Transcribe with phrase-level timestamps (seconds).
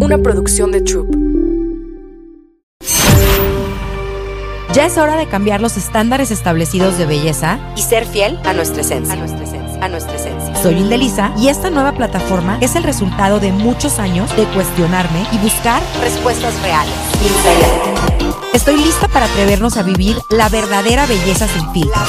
[0.00, 1.08] una producción de Troop.
[4.72, 8.82] Ya es hora de cambiar los estándares establecidos de belleza y ser fiel a nuestra
[8.82, 9.14] esencia.
[9.14, 9.84] A nuestra esencia.
[9.84, 10.54] A nuestra esencia.
[10.62, 15.38] Soy Indelisa y esta nueva plataforma es el resultado de muchos años de cuestionarme y
[15.38, 16.94] buscar respuestas reales.
[18.52, 22.08] Estoy lista para atrevernos a vivir la verdadera belleza sin filtros.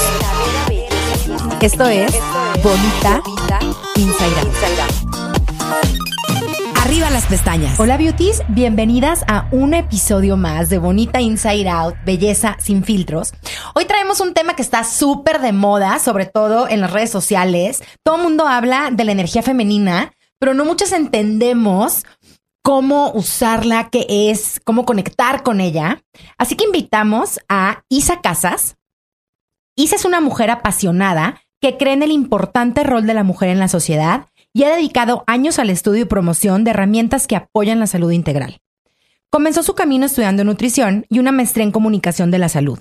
[1.61, 2.11] Esto es
[2.63, 3.21] Bonita
[3.95, 4.98] Inside Out.
[6.89, 7.79] Arriba las pestañas.
[7.79, 13.31] Hola beauties, bienvenidas a un episodio más de Bonita Inside Out, Belleza sin filtros.
[13.75, 17.83] Hoy traemos un tema que está súper de moda, sobre todo en las redes sociales.
[18.03, 22.05] Todo el mundo habla de la energía femenina, pero no muchos entendemos
[22.63, 26.01] cómo usarla, qué es, cómo conectar con ella.
[26.39, 28.77] Así que invitamos a Isa Casas.
[29.75, 33.59] Isa es una mujer apasionada que cree en el importante rol de la mujer en
[33.59, 37.87] la sociedad y ha dedicado años al estudio y promoción de herramientas que apoyan la
[37.87, 38.61] salud integral.
[39.29, 42.79] Comenzó su camino estudiando nutrición y una maestría en comunicación de la salud.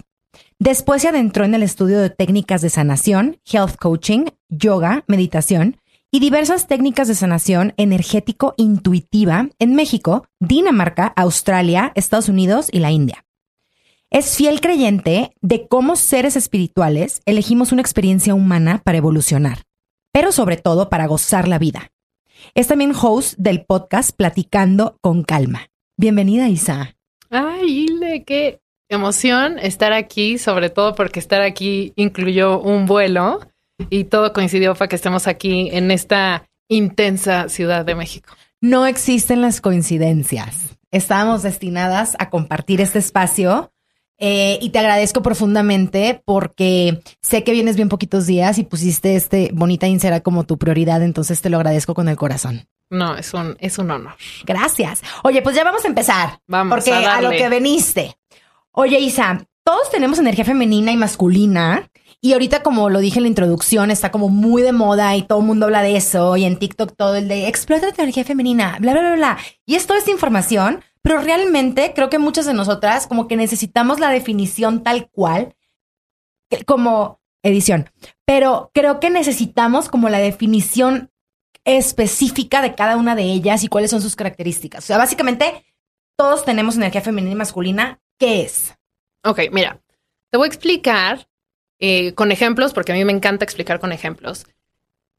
[0.59, 5.77] Después se adentró en el estudio de técnicas de sanación, health coaching, yoga, meditación
[6.11, 12.91] y diversas técnicas de sanación energético intuitiva en México, Dinamarca, Australia, Estados Unidos y la
[12.91, 13.27] India.
[14.11, 19.68] Es fiel creyente de cómo seres espirituales elegimos una experiencia humana para evolucionar
[20.19, 21.93] pero sobre todo para gozar la vida.
[22.57, 25.69] Es también host del podcast Platicando con Calma.
[25.97, 26.97] Bienvenida, Isa.
[27.31, 33.39] Ay, Ile, qué emoción estar aquí, sobre todo porque estar aquí incluyó un vuelo
[33.91, 38.35] y todo coincidió para que estemos aquí en esta intensa Ciudad de México.
[38.61, 40.77] No existen las coincidencias.
[40.91, 43.71] Estábamos destinadas a compartir este espacio
[44.19, 49.51] eh, y te agradezco profundamente porque sé que vienes bien poquitos días y pusiste este
[49.55, 52.69] bonita insera como tu prioridad, entonces te lo agradezco con el corazón.
[52.91, 54.15] No, es un, es un honor.
[54.45, 55.03] Gracias.
[55.23, 56.41] Oye, pues ya vamos a empezar.
[56.47, 56.75] Vamos.
[56.75, 58.17] Porque a, lo que veniste.
[58.73, 61.89] Oye, Isa, todos tenemos energía femenina y masculina.
[62.21, 65.41] Y ahorita, como lo dije en la introducción, está como muy de moda y todo
[65.41, 66.37] el mundo habla de eso.
[66.37, 69.39] Y en TikTok todo el de explota tu energía femenina, bla, bla, bla, bla.
[69.67, 74.01] Y es toda esta información pero realmente creo que muchas de nosotras como que necesitamos
[74.01, 75.55] la definición tal cual
[76.67, 77.91] como edición,
[78.25, 81.11] pero creo que necesitamos como la definición
[81.65, 84.85] específica de cada una de ellas y cuáles son sus características.
[84.85, 85.65] O sea, básicamente
[86.17, 88.01] todos tenemos energía femenina y masculina.
[88.19, 88.75] ¿Qué es?
[89.25, 89.81] Ok, mira,
[90.31, 91.29] te voy a explicar
[91.79, 94.47] eh, con ejemplos, porque a mí me encanta explicar con ejemplos.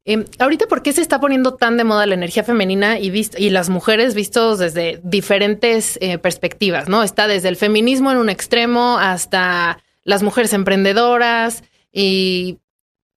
[0.06, 3.50] Eh, ahorita, ¿por qué se está poniendo tan de moda la energía femenina y, y
[3.50, 6.88] las mujeres vistos desde diferentes eh, perspectivas?
[6.88, 7.02] ¿no?
[7.02, 11.62] Está desde el feminismo en un extremo hasta las mujeres emprendedoras
[11.92, 12.58] y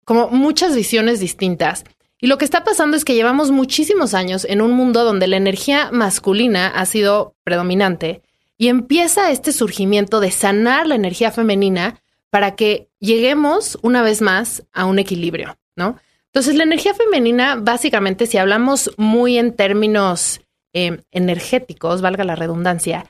[0.06, 1.84] como muchas visiones distintas.
[2.20, 5.38] Y lo que está pasando es que llevamos muchísimos años en un mundo donde la
[5.38, 8.22] energía masculina ha sido predominante
[8.58, 12.00] y empieza este surgimiento de sanar la energía femenina
[12.30, 15.98] para que lleguemos una vez más a un equilibrio, ¿no?
[16.34, 20.40] Entonces, la energía femenina, básicamente, si hablamos muy en términos
[20.74, 23.06] em, energéticos, valga la redundancia,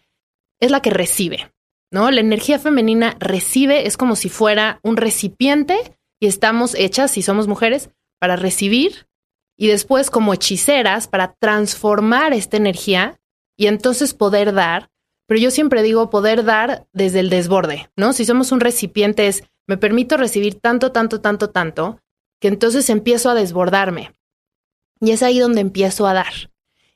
[0.60, 1.52] es la que recibe,
[1.92, 2.10] ¿no?
[2.10, 7.48] La energía femenina recibe, es como si fuera un recipiente y estamos hechas, si somos
[7.48, 9.08] mujeres, para recibir
[9.58, 13.20] y después como hechiceras para transformar esta energía
[13.56, 14.90] y entonces poder dar.
[15.28, 18.14] Pero yo siempre digo poder dar desde el desborde, ¿no?
[18.14, 22.00] Si somos un recipiente es, me permito recibir tanto, tanto, tanto, tanto,
[22.42, 24.14] que entonces empiezo a desbordarme.
[25.00, 26.52] Y es ahí donde empiezo a dar.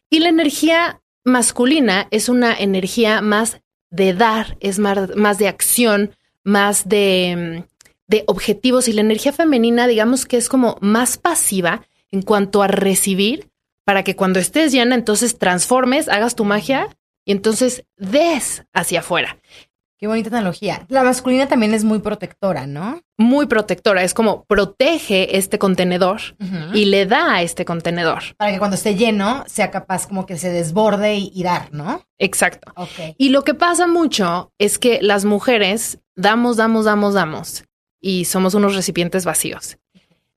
[0.09, 6.89] Y la energía masculina es una energía más de dar, es más, de acción, más
[6.89, 7.63] de,
[8.07, 8.87] de objetivos.
[8.87, 13.49] Y la energía femenina, digamos que es como más pasiva en cuanto a recibir,
[13.83, 16.89] para que cuando estés llena, entonces transformes, hagas tu magia
[17.23, 19.39] y entonces des hacia afuera.
[19.97, 20.85] Qué bonita analogía.
[20.89, 23.01] La masculina también es muy protectora, ¿no?
[23.17, 24.03] Muy protectora.
[24.03, 26.19] Es como protege este contenedor
[26.73, 28.35] y le da a este contenedor.
[28.37, 32.01] Para que cuando esté lleno sea capaz como que se desborde y, dar, ¿no?
[32.17, 32.73] Exacto.
[33.17, 37.63] Y lo que pasa mucho es que las mujeres damos, damos, damos, damos
[38.01, 39.77] y somos unos recipientes vacíos.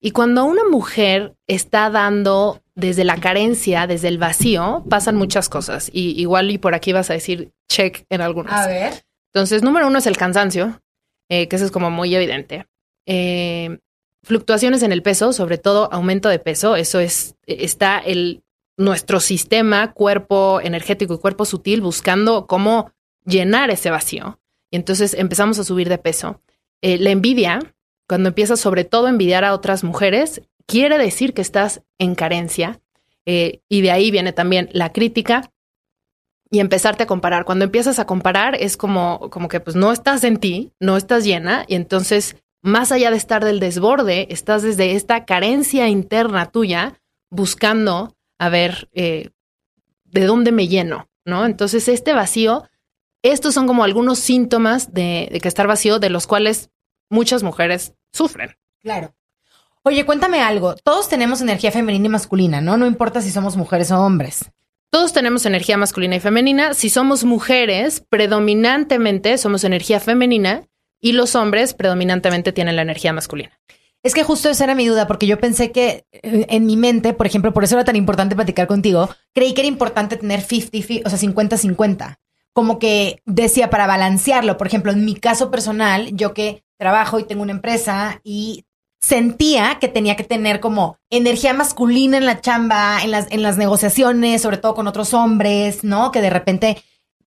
[0.01, 5.91] Y cuando una mujer está dando desde la carencia, desde el vacío, pasan muchas cosas.
[5.93, 8.53] Y igual y por aquí vas a decir check en algunas.
[8.53, 9.08] A ver.
[9.33, 10.81] Entonces, número uno es el cansancio,
[11.29, 12.67] eh, que eso es como muy evidente.
[13.07, 13.79] Eh,
[14.23, 18.43] fluctuaciones en el peso, sobre todo aumento de peso, eso es, está el,
[18.77, 22.93] nuestro sistema, cuerpo energético y cuerpo sutil buscando cómo
[23.25, 24.41] llenar ese vacío.
[24.71, 26.43] Y entonces empezamos a subir de peso.
[26.81, 27.61] Eh, la envidia,
[28.09, 32.81] cuando empiezas sobre todo a envidiar a otras mujeres, quiere decir que estás en carencia.
[33.27, 35.51] y de ahí viene también la crítica,
[36.51, 37.45] y empezarte a comparar.
[37.45, 41.25] Cuando empiezas a comparar es como, como que pues no estás en ti, no estás
[41.25, 47.01] llena y entonces más allá de estar del desborde, estás desde esta carencia interna tuya
[47.31, 49.31] buscando a ver eh,
[50.05, 51.45] de dónde me lleno, ¿no?
[51.45, 52.65] Entonces este vacío,
[53.23, 56.71] estos son como algunos síntomas de, de que estar vacío de los cuales
[57.11, 58.57] muchas mujeres sufren.
[58.81, 59.15] Claro.
[59.83, 60.75] Oye, cuéntame algo.
[60.85, 62.77] Todos tenemos energía femenina y masculina, ¿no?
[62.77, 64.51] No importa si somos mujeres o hombres.
[64.91, 66.73] Todos tenemos energía masculina y femenina.
[66.73, 70.63] Si somos mujeres, predominantemente somos energía femenina
[71.01, 73.59] y los hombres predominantemente tienen la energía masculina.
[74.03, 77.13] Es que justo esa era mi duda, porque yo pensé que eh, en mi mente,
[77.13, 81.07] por ejemplo, por eso era tan importante platicar contigo, creí que era importante tener 50,
[81.07, 82.17] o sea, 50-50.
[82.55, 84.57] Como que decía para balancearlo.
[84.57, 88.65] Por ejemplo, en mi caso personal, yo que trabajo y tengo una empresa y
[89.01, 93.57] sentía que tenía que tener como energía masculina en la chamba, en las, en las
[93.57, 96.11] negociaciones, sobre todo con otros hombres, ¿no?
[96.11, 96.83] Que de repente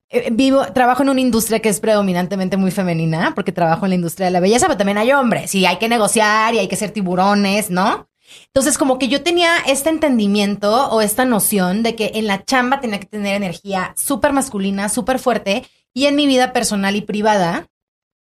[0.10, 3.96] eh, vivo, trabajo en una industria que es predominantemente muy femenina, porque trabajo en la
[3.96, 6.76] industria de la belleza, pero también hay hombres y hay que negociar y hay que
[6.76, 8.10] ser tiburones, ¿no?
[8.48, 12.82] Entonces, como que yo tenía este entendimiento o esta noción de que en la chamba
[12.82, 17.68] tenía que tener energía súper masculina, súper fuerte, y en mi vida personal y privada,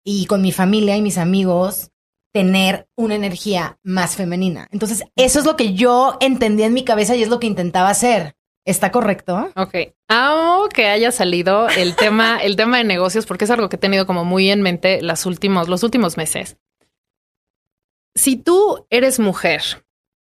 [0.05, 1.91] y con mi familia y mis amigos,
[2.33, 4.69] tener una energía más femenina.
[4.71, 7.91] Entonces, eso es lo que yo entendía en mi cabeza y es lo que intentaba
[7.91, 8.37] hacer.
[8.65, 9.51] ¿Está correcto?
[9.57, 9.75] Ok.
[10.09, 14.07] Aunque haya salido el tema, el tema de negocios, porque es algo que he tenido
[14.07, 16.57] como muy en mente las últimos, los últimos meses.
[18.15, 19.63] Si tú eres mujer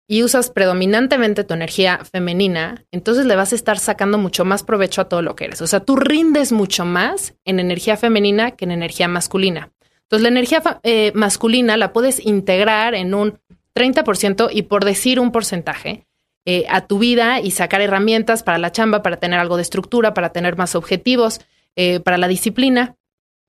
[0.08, 5.00] y usas predominantemente tu energía femenina, entonces le vas a estar sacando mucho más provecho
[5.00, 5.60] a todo lo que eres.
[5.62, 9.72] O sea, tú rindes mucho más en energía femenina que en energía masculina.
[10.12, 13.40] Entonces, la energía eh, masculina la puedes integrar en un
[13.74, 16.06] 30% y por decir un porcentaje
[16.44, 20.12] eh, a tu vida y sacar herramientas para la chamba, para tener algo de estructura,
[20.12, 21.40] para tener más objetivos,
[21.76, 22.94] eh, para la disciplina.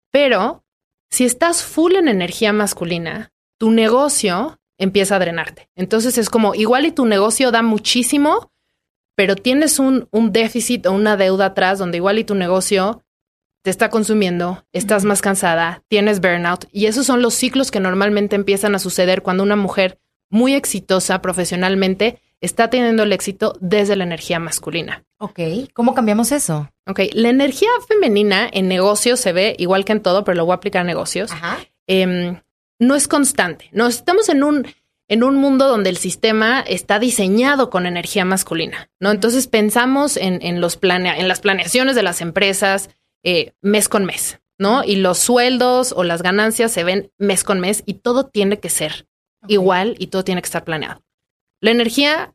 [0.10, 0.64] Pero
[1.12, 5.68] si estás full en energía masculina, tu negocio empieza a drenarte.
[5.76, 8.54] Entonces es como igual y tu negocio da muchísimo,
[9.18, 13.03] pero tienes un, un déficit o una deuda atrás donde igual y tu negocio
[13.64, 18.36] te está consumiendo, estás más cansada, tienes burnout y esos son los ciclos que normalmente
[18.36, 20.00] empiezan a suceder cuando una mujer
[20.30, 25.06] muy exitosa profesionalmente está teniendo el éxito desde la energía masculina.
[25.18, 25.40] Ok,
[25.74, 26.70] ¿cómo cambiamos eso?
[26.86, 30.52] Ok, la energía femenina en negocios se ve igual que en todo, pero lo voy
[30.52, 31.32] a aplicar a negocios.
[31.88, 32.42] Em,
[32.80, 33.70] no es constante.
[33.72, 34.68] No estamos en un
[35.10, 39.12] en un mundo donde el sistema está diseñado con energía masculina, ¿no?
[39.12, 42.90] Entonces pensamos en, en los planea en las planeaciones de las empresas,
[43.24, 44.84] eh, mes con mes, ¿no?
[44.84, 48.70] Y los sueldos o las ganancias se ven mes con mes y todo tiene que
[48.70, 49.08] ser
[49.48, 51.04] igual y todo tiene que estar planeado.
[51.60, 52.34] La energía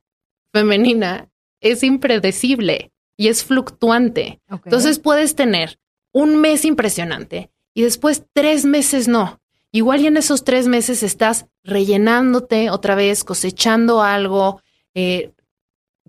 [0.52, 1.28] femenina
[1.60, 4.40] es impredecible y es fluctuante.
[4.48, 5.78] Entonces puedes tener
[6.12, 9.40] un mes impresionante y después tres meses no.
[9.70, 14.62] Igual y en esos tres meses estás rellenándote otra vez, cosechando algo,
[14.94, 15.32] eh,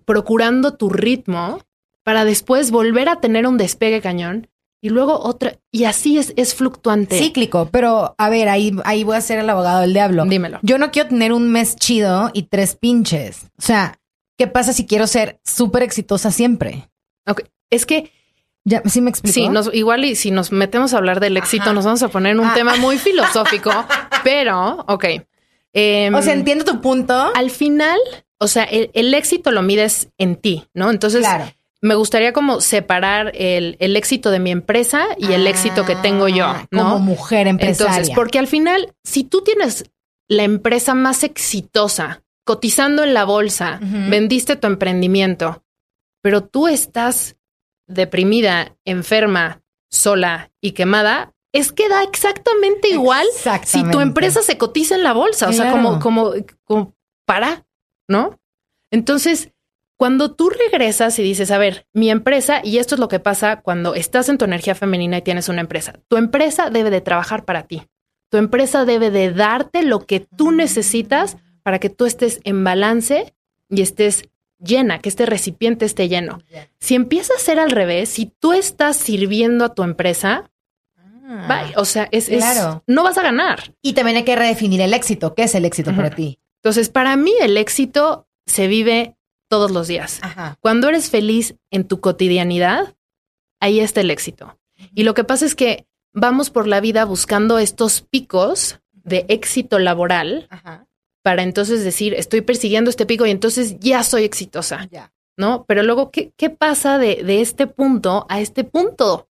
[0.06, 1.60] procurando tu ritmo
[2.02, 4.48] para después volver a tener un despegue cañón
[4.82, 7.18] y luego otra, y así es, es fluctuante.
[7.18, 10.24] Cíclico, pero a ver, ahí, ahí voy a ser el abogado del diablo.
[10.24, 10.58] Dímelo.
[10.62, 13.44] Yo no quiero tener un mes chido y tres pinches.
[13.58, 13.98] O sea,
[14.38, 16.88] ¿qué pasa si quiero ser súper exitosa siempre?
[17.26, 18.10] Ok, es que...
[18.64, 19.32] Ya, ¿Sí me explico?
[19.32, 22.32] Sí, nos, igual y si nos metemos a hablar del éxito, nos vamos a poner
[22.32, 22.54] en un ah.
[22.54, 23.70] tema muy filosófico,
[24.22, 25.04] pero, ok.
[25.72, 27.32] Em, o sea, entiendo tu punto.
[27.34, 27.98] Al final,
[28.38, 30.90] o sea, el, el, éxito lo mides en ti, ¿no?
[30.90, 31.50] Entonces, claro
[31.82, 36.46] me gustaría como separar el, éxito de mi empresa y el éxito que tengo yo,
[36.46, 36.82] ah, ¿no?
[36.84, 37.92] Como mujer empresaria.
[37.94, 39.90] Entonces, porque al final, si tú tienes
[40.28, 45.64] la empresa más exitosa, cotizando en la bolsa, vendiste tu emprendimiento,
[46.22, 47.36] pero tú estás
[47.86, 53.26] deprimida, enferma, sola y quemada, es que da exactamente igual
[53.64, 56.32] si tu empresa se cotiza en la bolsa, o sea, como, como,
[56.64, 56.94] como
[57.26, 57.66] para,
[58.08, 58.38] ¿no?
[58.92, 59.52] Entonces,
[60.00, 63.60] cuando tú regresas y dices, a ver, mi empresa, y esto es lo que pasa
[63.60, 67.44] cuando estás en tu energía femenina y tienes una empresa, tu empresa debe de trabajar
[67.44, 67.82] para ti.
[68.30, 73.34] Tu empresa debe de darte lo que tú necesitas para que tú estés en balance
[73.68, 74.24] y estés
[74.58, 76.38] llena, que este recipiente esté lleno.
[76.78, 80.50] Si empieza a ser al revés, si tú estás sirviendo a tu empresa,
[80.96, 81.72] ah.
[81.76, 82.82] o sea, es, claro.
[82.86, 83.74] no vas a ganar.
[83.82, 85.34] Y también hay que redefinir el éxito.
[85.34, 86.38] ¿Qué es el éxito para ti?
[86.62, 89.18] Entonces, para mí el éxito se vive
[89.50, 90.20] todos los días.
[90.60, 92.94] Cuando eres feliz en tu cotidianidad,
[93.58, 94.56] ahí está el éxito.
[94.94, 99.80] Y lo que pasa es que vamos por la vida buscando estos picos de éxito
[99.80, 100.48] laboral
[101.22, 104.88] para entonces decir, estoy persiguiendo este pico y entonces ya soy exitosa.
[105.36, 105.64] ¿no?
[105.66, 109.28] Pero luego, ¿qué, qué pasa de, de, este punto a este punto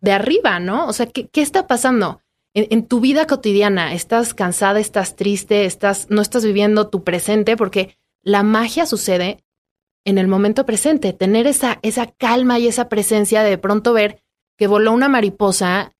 [0.00, 0.86] de arriba, ¿no?
[0.86, 2.20] O sea, ¿qué, qué está pasando?
[2.52, 7.56] En, en, tu vida cotidiana, estás cansada, estás triste, estás, no estás viviendo tu presente,
[7.56, 9.44] porque la magia sucede
[10.04, 14.22] en el momento presente, tener esa, esa calma y esa presencia de, pronto ver
[14.56, 15.92] que voló una mariposa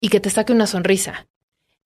[0.00, 1.28] y que te saque una sonrisa.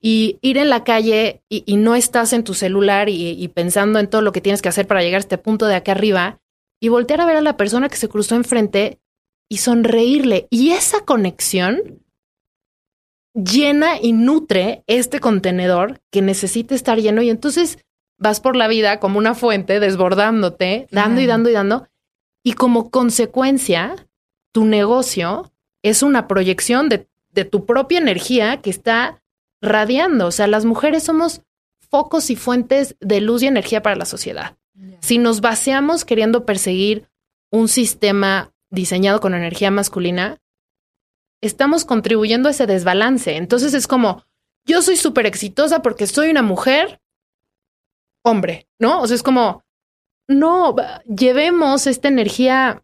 [0.00, 4.08] Y ir en la calle y, no estás en tu celular y, y, pensando en
[4.08, 6.40] todo lo que tienes que hacer para llegar a este punto de acá arriba
[6.80, 9.00] y voltear a ver a la persona que se cruzó enfrente
[9.49, 10.46] y sonreírle.
[10.50, 12.04] Y esa conexión
[13.37, 17.78] llena y nutre este contenedor que necesita estar lleno y entonces
[18.18, 21.88] vas por la vida como una fuente desbordándote, dando y dando y dando.
[22.42, 23.94] Y como consecuencia,
[24.52, 29.23] tu negocio es una proyección de, de, tu propia energía que está
[29.61, 30.26] radiando.
[30.26, 31.42] O sea, las mujeres somos
[31.90, 34.56] focos y fuentes de luz y energía para la sociedad.
[35.00, 37.08] Si nos vaciamos queriendo perseguir
[37.50, 40.38] un sistema diseñado con energía masculina,
[41.40, 43.37] estamos contribuyendo a ese desbalance.
[43.37, 44.25] Entonces es como,
[44.66, 47.00] yo soy súper exitosa porque soy una mujer
[48.26, 49.02] hombre, ¿no?
[49.02, 49.62] O sea, es como,
[50.28, 50.75] no,
[51.06, 52.83] llevemos esta energía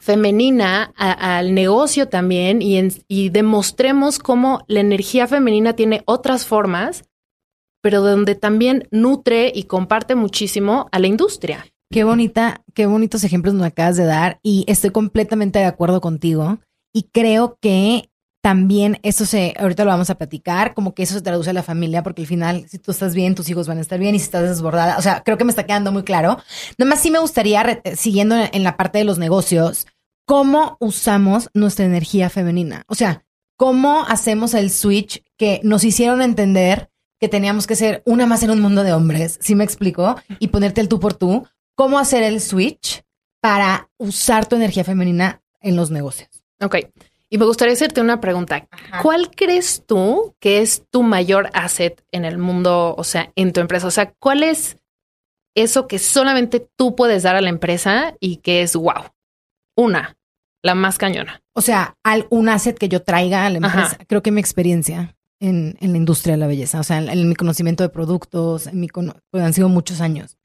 [0.00, 7.04] femenina al negocio también y, demostremos cómo la energía femenina tiene otras formas,
[7.82, 11.66] pero donde también nutre y comparte muchísimo a la industria.
[11.90, 16.58] Qué bonita, qué bonitos ejemplos nos acabas de dar y estoy completamente de acuerdo contigo
[16.92, 18.10] y creo que
[18.44, 21.62] también eso se, ahorita lo vamos a platicar, como que eso se traduce a la
[21.62, 24.18] familia, porque al final, si tú estás bien, tus hijos van a estar bien y
[24.18, 26.36] si estás desbordada, o sea, creo que me está quedando muy claro.
[26.76, 29.86] Nada más sí me gustaría, siguiendo en la parte de los negocios,
[30.26, 32.84] cómo usamos nuestra energía femenina.
[32.86, 33.24] O sea,
[33.56, 38.50] cómo hacemos el switch que nos hicieron entender que teníamos que ser una más en
[38.50, 41.48] un mundo de hombres, si me explico, y ponerte el tú por tú.
[41.76, 43.04] ¿Cómo hacer el switch
[43.40, 46.28] para usar tu energía femenina en los negocios?
[46.60, 46.76] Ok.
[47.34, 48.68] Y me gustaría hacerte una pregunta.
[49.02, 53.58] ¿Cuál crees tú que es tu mayor asset en el mundo, o sea, en tu
[53.58, 53.88] empresa?
[53.88, 54.76] O sea, ¿cuál es
[55.56, 59.10] eso que solamente tú puedes dar a la empresa y que es wow?
[59.74, 60.16] Una,
[60.62, 61.42] la más cañona.
[61.54, 63.98] O sea, al, un asset que yo traiga a la empresa.
[64.06, 67.34] Creo que mi experiencia en, en, la industria de la belleza, o sea, en, mi
[67.34, 70.38] conocimiento de productos, en mi pues han sido muchos años.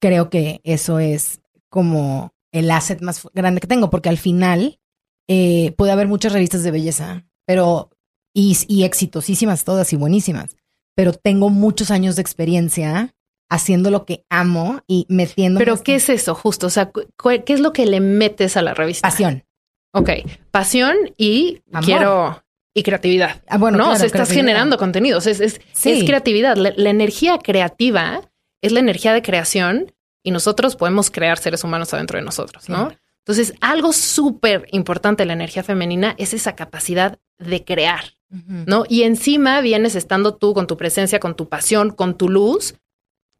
[0.00, 4.80] Creo que eso es como el asset más grande que tengo, porque al final
[5.28, 7.90] eh, puede haber muchas revistas de belleza, pero
[8.34, 10.56] y, y exitosísimas todas y buenísimas,
[10.94, 13.14] pero tengo muchos años de experiencia
[13.50, 15.58] haciendo lo que amo y metiendo.
[15.58, 16.66] Pero ¿qué es eso justo?
[16.66, 19.08] O sea, ¿qué es lo que le metes a la revista?
[19.08, 19.44] Pasión.
[19.92, 20.10] Ok,
[20.50, 22.42] pasión y quiero
[22.74, 23.42] y creatividad.
[23.46, 26.56] Ah, bueno, no, o sea, estás generando contenidos, es, es, es creatividad.
[26.56, 28.20] La, energía creativa
[28.60, 32.90] es la energía de creación y nosotros podemos crear seres humanos adentro de nosotros, ¿no?
[33.26, 38.84] Entonces, algo súper importante de la energía femenina es esa capacidad de crear, ¿no?
[38.86, 42.74] Y encima vienes estando tú con tu presencia, con tu pasión, con tu luz,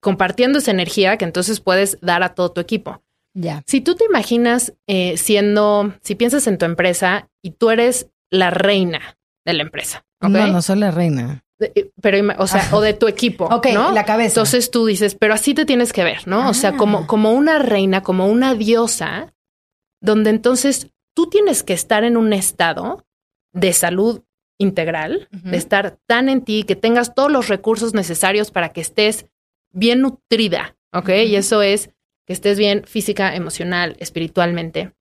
[0.01, 3.03] compartiendo esa energía que entonces puedes dar a todo tu equipo.
[3.35, 3.63] Ya.
[3.67, 8.51] Si tú te imaginas eh, siendo, si piensas en tu empresa y tú eres la
[8.51, 10.07] reina de la empresa.
[10.21, 11.45] No, no soy la reina.
[11.61, 13.49] Eh, pero, o sea, o de tu equipo.
[13.53, 13.93] Ok, ¿no?
[13.93, 14.29] la cabeza.
[14.29, 16.49] Entonces tú dices, pero así te tienes que ver, ¿no?
[16.49, 17.07] O sea, como, ah.
[17.07, 19.34] como una reina, como una diosa
[20.05, 23.07] donde entonces tú tienes que estar en un estado
[23.53, 24.23] de salud
[24.59, 29.27] integral, de estar tan en ti, que tengas todos los recursos necesarios para que estés
[29.73, 31.09] bien nutrida, ¿ok?
[31.27, 31.91] Y eso es
[32.27, 34.93] que estés bien física, emocional, espiritualmente.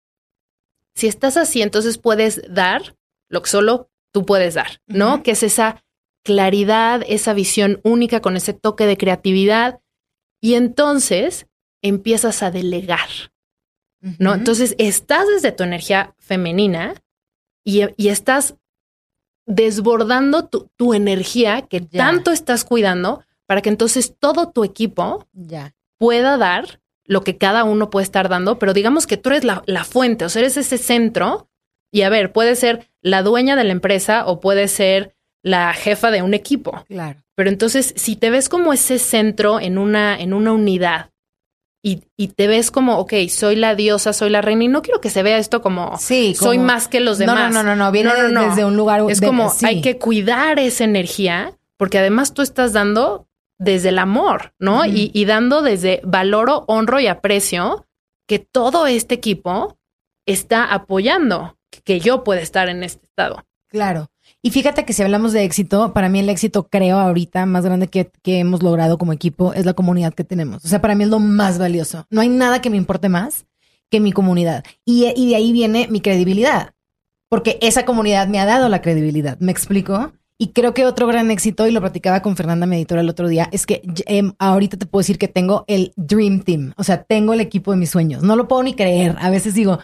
[0.96, 2.96] Si estás así, entonces puedes dar
[3.30, 5.22] lo que solo tú puedes dar, ¿no?
[5.22, 5.84] Que es esa
[6.24, 9.82] claridad, esa visión única con ese toque de creatividad.
[10.42, 11.48] Y entonces
[11.82, 13.10] empiezas a delegar,
[14.20, 14.34] ¿no?
[14.34, 16.96] Entonces estás desde tu energía femenina
[17.64, 18.56] y, estás
[19.46, 25.28] desbordando tu, energía que tanto estás cuidando para que entonces todo tu equipo
[25.98, 29.64] pueda dar lo que cada uno puede estar dando, pero digamos que tú eres la,
[29.66, 31.50] la fuente, o sea, eres ese centro
[31.92, 36.10] y a ver, puede ser la dueña de la empresa o puede ser la jefa
[36.12, 36.84] de un equipo.
[36.88, 37.22] Claro.
[37.36, 41.12] Pero entonces, si te ves como ese centro en una, en una unidad
[41.86, 45.10] y, te ves como, ok, soy la diosa, soy la reina, y no quiero que
[45.10, 47.54] se vea esto como, sí, soy más que los demás.
[47.54, 49.04] No, no, no, no, viene desde un lugar.
[49.10, 53.28] Es como, hay que cuidar esa energía, porque además tú estás dando
[53.60, 54.86] desde el amor, ¿no?
[54.86, 57.86] y, y, dando desde valoro, honro y aprecio
[58.28, 59.78] que todo este equipo
[60.26, 63.46] está apoyando que yo pueda estar en este estado.
[63.68, 64.10] Claro.
[64.46, 67.88] Y fíjate que si hablamos de éxito, para mí el éxito, creo ahorita, más grande
[67.88, 70.66] que, hemos logrado como equipo es la comunidad que tenemos.
[70.66, 72.06] O sea, para mí es lo más valioso.
[72.10, 73.46] No hay nada que me importe más
[73.90, 74.66] que mi comunidad.
[74.84, 76.74] Y, y de ahí viene mi credibilidad,
[77.30, 79.40] porque esa comunidad me ha dado la credibilidad.
[79.40, 80.12] ¿Me explico?
[80.38, 83.28] Y creo que otro gran éxito, y lo platicaba con Fernanda, mi editora, el otro
[83.28, 86.74] día, es que em, ahorita te puedo decir que tengo el Dream Team.
[86.76, 88.24] O sea, tengo el equipo de mis sueños.
[88.24, 89.16] No lo puedo ni creer.
[89.20, 89.80] A veces digo,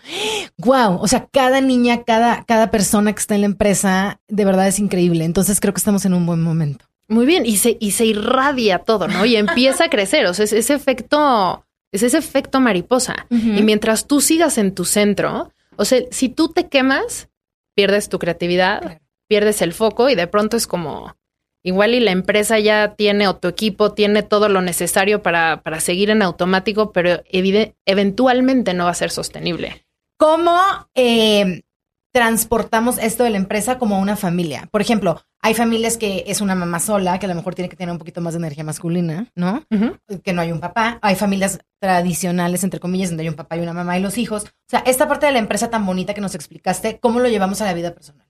[0.58, 0.98] wow.
[1.00, 4.80] O sea, cada niña, cada, cada persona que está en la empresa, de verdad es
[4.80, 5.24] increíble.
[5.24, 6.86] Entonces creo que estamos en un buen momento.
[7.08, 7.46] Muy bien.
[7.46, 9.26] Y se, y se irradia todo, ¿no?
[9.26, 10.26] Y empieza a crecer.
[10.26, 13.28] O sea, es ese efecto, es ese efecto mariposa.
[13.30, 17.30] Y mientras tú sigas en tu centro, o sea, si tú te quemas,
[17.76, 19.00] pierdes tu creatividad
[19.30, 21.16] pierdes el foco y de pronto es como
[21.64, 25.80] igual y la empresa ya tiene o tu equipo tiene todo lo necesario para, para
[25.80, 27.22] seguir en automático, pero
[27.86, 29.86] eventualmente no va a ser sostenible.
[30.18, 30.58] ¿Cómo
[30.96, 31.62] eh,
[32.12, 34.68] transportamos esto de la empresa como una familia?
[34.72, 37.78] Por ejemplo, hay familias que es una mamá sola, que a lo mejor tiene que
[37.78, 39.64] tener un poquito más de energía masculina, ¿no?
[40.24, 41.00] Que no hay un papá.
[41.02, 44.44] Hay familias tradicionales, entre comillas, donde hay un papá y una mamá y los hijos.
[44.44, 47.62] O sea, esta parte de la empresa tan bonita que nos explicaste, ¿cómo lo llevamos
[47.62, 48.29] a la vida personal?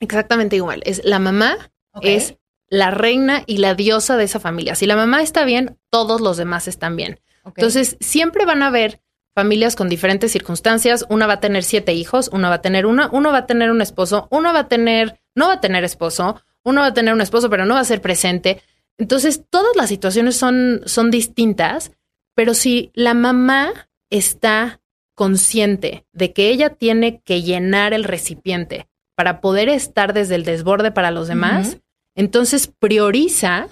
[0.00, 0.82] Exactamente igual.
[0.84, 1.70] Es la mamá
[2.02, 2.36] es
[2.68, 4.74] la reina y la diosa de esa familia.
[4.74, 7.20] Si la mamá está bien, todos los demás están bien.
[7.44, 9.00] Entonces, siempre van a haber
[9.34, 11.06] familias con diferentes circunstancias.
[11.08, 13.70] Una va a tener siete hijos, una va a tener una, uno va a tener
[13.70, 17.14] un esposo, uno va a tener, no va a tener esposo, uno va a tener
[17.14, 18.60] un esposo, pero no va a ser presente.
[18.98, 21.92] Entonces, todas las situaciones son, son distintas,
[22.34, 24.80] pero si la mamá está
[25.14, 28.88] consciente de que ella tiene que llenar el recipiente
[29.18, 31.78] para poder estar desde el desborde para los demás,
[32.14, 33.66] entonces prioriza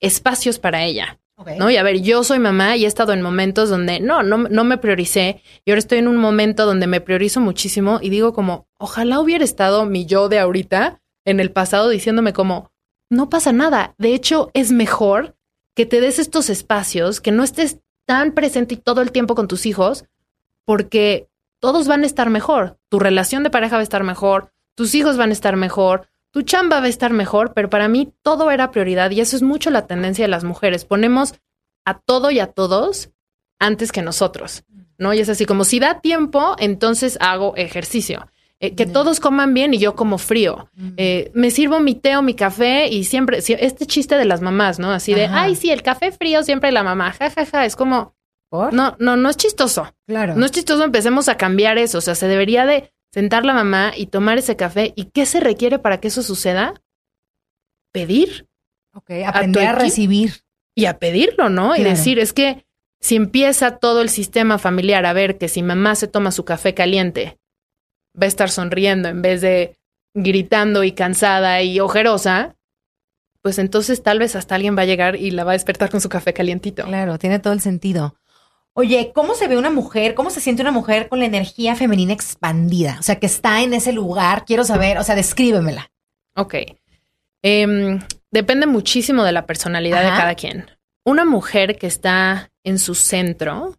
[0.00, 1.20] espacios para ella.
[1.58, 1.70] ¿No?
[1.70, 4.64] Y a ver, yo soy mamá y he estado en momentos donde no, no, no
[4.64, 8.66] me prioricé y ahora estoy en un momento donde me priorizo muchísimo y digo como,
[8.78, 12.72] ojalá hubiera estado mi yo de ahorita en el pasado diciéndome como,
[13.10, 13.94] no pasa nada.
[13.96, 15.36] De hecho, es mejor
[15.76, 19.46] que te des estos espacios, que no estés tan presente y todo el tiempo con
[19.46, 20.04] tus hijos,
[20.64, 21.28] porque
[21.60, 22.76] todos van a estar mejor.
[22.88, 26.40] Tu relación de pareja va a estar mejor, tus hijos van a estar mejor, tu
[26.40, 29.68] chamba va a estar mejor, pero para mí todo era prioridad y eso es mucho
[29.68, 30.86] la tendencia de las mujeres.
[30.86, 31.34] Ponemos
[31.84, 33.10] a todo y a todos
[33.58, 34.64] antes que nosotros,
[34.96, 35.12] ¿no?
[35.12, 38.26] Y es así como si da tiempo, entonces hago ejercicio.
[38.58, 40.70] Eh, que todos coman bien y yo como frío.
[40.96, 44.78] Eh, me sirvo mi té o mi café y siempre, este chiste de las mamás,
[44.78, 44.92] ¿no?
[44.92, 47.66] Así de, ay, sí, el café frío siempre la mamá, jajaja, ja, ja.
[47.66, 48.14] es como,
[48.50, 49.94] no, no, no es chistoso.
[50.06, 50.36] Claro.
[50.36, 53.92] No es chistoso, empecemos a cambiar eso, o sea, se debería de sentar la mamá
[53.96, 54.92] y tomar ese café.
[54.96, 56.74] ¿Y qué se requiere para que eso suceda?
[57.92, 58.48] Pedir.
[58.94, 60.42] Ok, aprender a, recibir.
[60.74, 61.76] Y a pedirlo, ¿no?
[61.76, 62.64] Y decir, es que
[63.00, 66.74] si empieza todo el sistema familiar a ver que si mamá se toma su café
[66.74, 67.38] caliente,
[68.20, 69.76] va a estar sonriendo en vez de
[70.14, 72.56] gritando y cansada y ojerosa,
[73.42, 76.00] pues entonces tal vez hasta alguien va a llegar y la va a despertar con
[76.00, 76.84] su café calientito.
[76.84, 78.16] Claro, tiene todo el sentido.
[78.80, 80.14] Oye, ¿cómo se ve una mujer?
[80.14, 82.96] ¿Cómo se siente una mujer con la energía femenina expandida?
[82.98, 84.46] O sea, que está en ese lugar.
[84.46, 85.92] Quiero saber, o sea, descríbemela.
[86.34, 86.54] Ok.
[87.42, 90.64] Em, depende muchísimo de la personalidad de cada quien.
[91.04, 93.76] Una mujer que está en su centro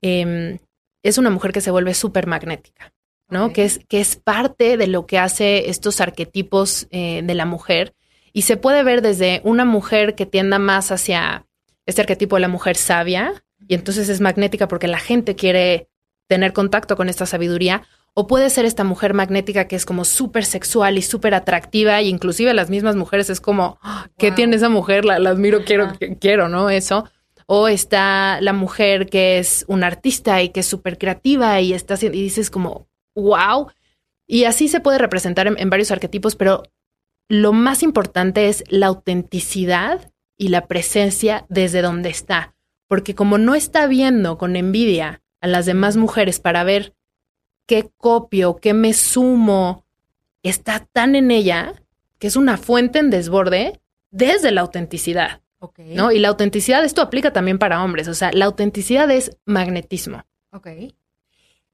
[0.00, 0.58] em,
[1.02, 2.94] es una mujer que se vuelve súper magnética,
[3.28, 3.52] ¿no?
[3.52, 7.94] Que, es, que es parte de lo que hace estos arquetipos eh, de la mujer.
[8.32, 11.46] Y se puede ver desde una mujer que tienda más hacia
[11.84, 15.88] este arquetipo de la mujer sabia, y entonces es magnética porque la gente quiere
[16.28, 17.84] tener contacto con esta sabiduría.
[18.12, 22.04] O puede ser esta mujer magnética que es como súper sexual y súper atractiva, e
[22.04, 25.06] inclusive las mismas mujeres es como, ah, ¿qué tiene esa mujer?
[25.06, 26.68] La, admiro, quiero, quiero, ¿no?
[26.68, 27.08] Eso.
[27.46, 31.94] O está la mujer que es una artista y que es súper creativa y está
[32.02, 33.68] y dices como, wow.
[34.26, 36.62] Y así se puede representar en varios arquetipos, pero
[37.26, 42.52] lo más importante es la autenticidad y la presencia desde donde está
[42.92, 46.92] porque como no está viendo con envidia a las demás mujeres para ver
[47.64, 49.86] qué copio, qué me sumo,
[50.42, 51.72] está tan en ella
[52.18, 55.40] que es una fuente en desborde desde la autenticidad.
[55.78, 56.12] ¿No?
[56.12, 58.08] Y la autenticidad, esto aplica también para hombres.
[58.08, 60.26] O sea, la autenticidad es magnetismo.
[60.50, 60.68] Ok.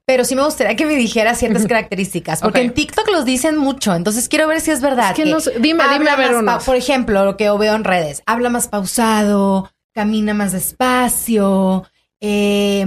[0.05, 3.93] Pero sí me gustaría que me dijera ciertas características, porque en TikTok los dicen mucho,
[3.93, 5.13] entonces quiero ver si es verdad.
[5.13, 6.31] que dime, dime a ver
[6.65, 11.85] Por ejemplo, lo que veo en redes, habla más pausado, camina más despacio,
[12.21, 12.85] eh,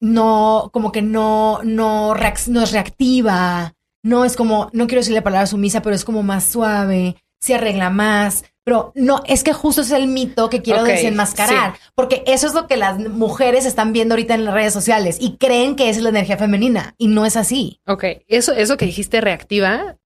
[0.00, 5.22] no, como que no, no, no es reactiva, no es como, no quiero decir la
[5.22, 8.44] palabra sumisa, pero es como más suave, se arregla más.
[8.64, 12.66] Pero no, es que justo es el mito que quiero desenmascarar, porque eso es lo
[12.66, 16.08] que las mujeres están viendo ahorita en las redes sociales y creen que es la
[16.08, 17.80] energía femenina y no es así.
[17.86, 19.98] Ok, eso, eso que dijiste reactiva,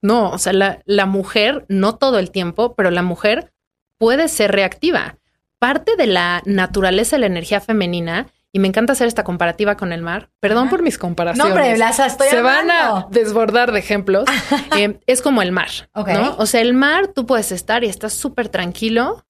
[0.00, 3.52] no, o sea, la, la mujer, no todo el tiempo, pero la mujer
[3.98, 5.18] puede ser reactiva
[5.58, 9.92] parte de la naturaleza de la energía femenina y me encanta hacer esta comparativa con
[9.92, 10.30] el mar.
[10.40, 11.54] Perdón por mis comparaciones.
[11.54, 14.24] No, hombre, las estoy Se van a desbordar de ejemplos.
[14.78, 15.68] Eh, es como el mar.
[16.14, 16.36] ¿no?
[16.38, 19.24] O sea, el mar tú puedes estar y estás súper tranquilo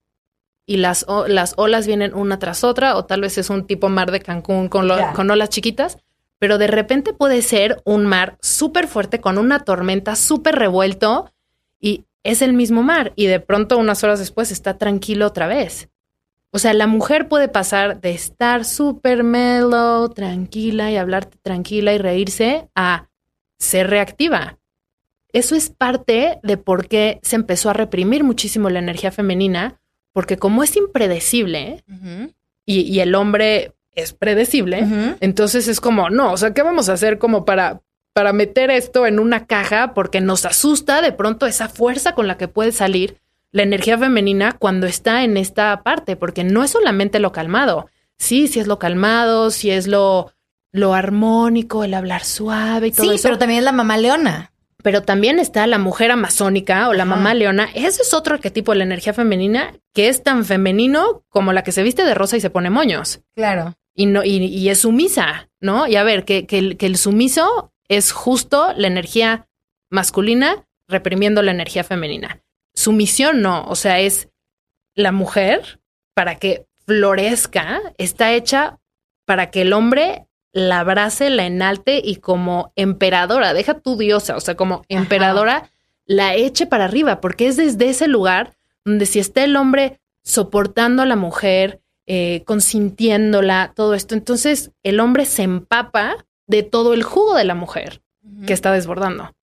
[0.66, 3.88] y las, o- las olas vienen una tras otra o tal vez es un tipo
[3.88, 5.98] mar de Cancún con, lo- con olas chiquitas,
[6.38, 11.32] pero de repente puede ser un mar súper fuerte con una tormenta súper revuelto
[11.80, 15.88] y es el mismo mar y de pronto unas horas después está tranquilo otra vez.
[16.52, 21.98] O sea, la mujer puede pasar de estar súper mellow, tranquila y hablarte tranquila y
[21.98, 23.08] reírse a
[23.58, 24.58] ser reactiva.
[25.32, 29.80] Eso es parte de por qué se empezó a reprimir muchísimo la energía femenina,
[30.12, 31.84] porque como es impredecible
[32.64, 34.86] y, y el hombre es predecible,
[35.20, 37.80] entonces es como, no, o sea, ¿qué vamos a hacer como para,
[38.12, 39.94] para meter esto en una caja?
[39.94, 43.18] Porque nos asusta de pronto esa fuerza con la que puede salir
[43.52, 47.88] la energía femenina cuando está en esta parte, porque no es solamente lo calmado.
[48.18, 50.32] Sí, sí es lo calmado, sí es lo,
[50.72, 53.22] lo armónico, el hablar suave y todo Sí, eso.
[53.24, 54.52] pero también es la mamá leona.
[54.82, 57.16] Pero también está la mujer amazónica o la Ajá.
[57.16, 57.68] mamá leona.
[57.74, 61.72] Ese es otro arquetipo de la energía femenina que es tan femenino como la que
[61.72, 63.74] se viste de rosa y se pone moños Claro.
[63.94, 65.86] y no y, y es sumisa, ¿no?
[65.88, 69.48] Y a ver, que, que el, que el sumiso es justo la energía
[69.90, 72.40] masculina reprimiendo la energía femenina.
[72.76, 74.28] Sumisión no, o sea, es
[74.94, 75.80] la mujer
[76.14, 78.78] para que florezca, está hecha
[79.24, 84.40] para que el hombre la abrace, la enalte y como emperadora, deja tu diosa, o
[84.40, 85.70] sea, como emperadora,
[86.06, 91.02] la eche para arriba, porque es desde ese lugar donde si está el hombre soportando
[91.02, 97.02] a la mujer, eh, consintiéndola, todo esto, entonces el hombre se empapa de todo el
[97.02, 98.00] jugo de la mujer
[98.46, 99.35] que está desbordando.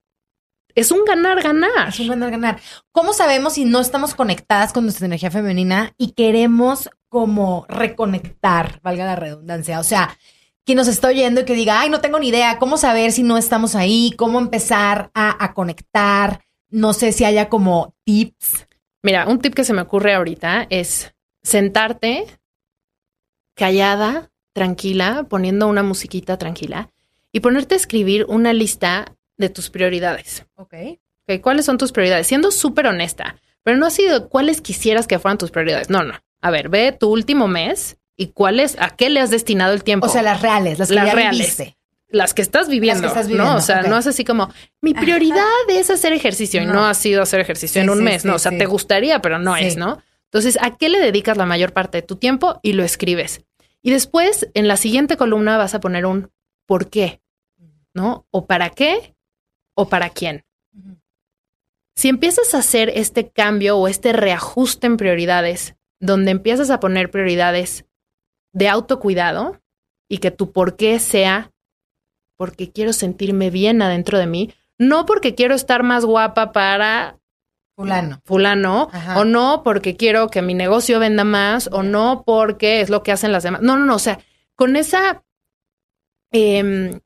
[0.75, 1.89] Es un ganar-ganar.
[1.89, 2.59] Es un ganar, ganar.
[2.91, 9.05] ¿Cómo sabemos si no estamos conectadas con nuestra energía femenina y queremos como reconectar, valga
[9.05, 9.79] la redundancia?
[9.79, 10.17] O sea,
[10.65, 13.23] quien nos está oyendo y que diga, ay, no tengo ni idea, ¿cómo saber si
[13.23, 14.13] no estamos ahí?
[14.17, 16.45] ¿Cómo empezar a, a conectar?
[16.69, 18.67] No sé si haya como tips.
[19.03, 22.25] Mira, un tip que se me ocurre ahorita es sentarte
[23.53, 26.89] callada, tranquila, poniendo una musiquita tranquila
[27.31, 30.45] y ponerte a escribir una lista de tus prioridades.
[30.55, 30.73] Ok.
[31.27, 32.27] Ok, ¿Cuáles son tus prioridades?
[32.27, 35.89] Siendo súper honesta, pero no así de cuáles quisieras que fueran tus prioridades.
[35.89, 36.13] No, no.
[36.41, 40.05] A ver, ve tu último mes y cuáles, a qué le has destinado el tiempo.
[40.07, 41.39] O sea, las reales, las que Las ya reales.
[41.39, 41.77] viviste.
[42.09, 43.57] las que estás viviendo, Las que estás viviendo, ¿no?
[43.57, 44.51] O sea, no es así como
[44.81, 46.73] mi prioridad es hacer ejercicio y No.
[46.73, 48.65] no ha sido hacer ejercicio Sí, en un sí, mes, sí, no, o sea, te
[48.67, 49.99] gustaría, pero no es, ¿no?
[50.25, 53.41] Entonces, ¿a qué le dedicas la mayor parte de tu tiempo y lo escribes?
[53.81, 56.29] Y después, en la siguiente columna vas a poner un
[56.67, 57.21] ¿por qué?
[57.95, 58.27] ¿No?
[58.31, 59.12] O para qué
[59.75, 60.43] o para quién.
[61.95, 67.11] Si empiezas a hacer este cambio o este reajuste en prioridades, donde empiezas a poner
[67.11, 67.85] prioridades
[68.51, 69.61] de autocuidado
[70.09, 71.51] y que tu por qué sea
[72.37, 77.19] porque quiero sentirme bien adentro de mí, no porque quiero estar más guapa para
[77.75, 78.21] Fulano.
[78.25, 79.19] fulano, Ajá.
[79.19, 83.11] o no porque quiero que mi negocio venda más, o no porque es lo que
[83.11, 83.61] hacen las demás.
[83.61, 84.19] No, no, no, o sea,
[84.55, 85.23] con esa,
[86.31, 86.99] em,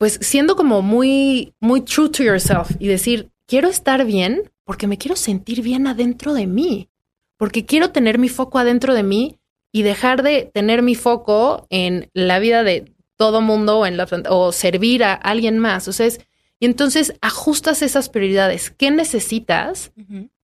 [0.00, 4.96] pues siendo como muy, muy true to yourself y decir, quiero estar bien porque me
[4.96, 6.88] quiero sentir bien adentro de mí,
[7.36, 9.38] porque quiero tener mi foco adentro de mí
[9.72, 14.08] y dejar de tener mi foco en la vida de todo mundo o en la
[14.30, 15.86] o servir a alguien más.
[15.86, 16.20] O sea, es-
[16.58, 18.70] y entonces ajustas esas prioridades.
[18.70, 19.92] ¿Qué necesitas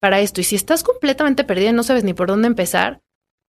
[0.01, 0.42] para esto?
[0.42, 3.01] Y si estás completamente perdida y no sabes ni por dónde empezar,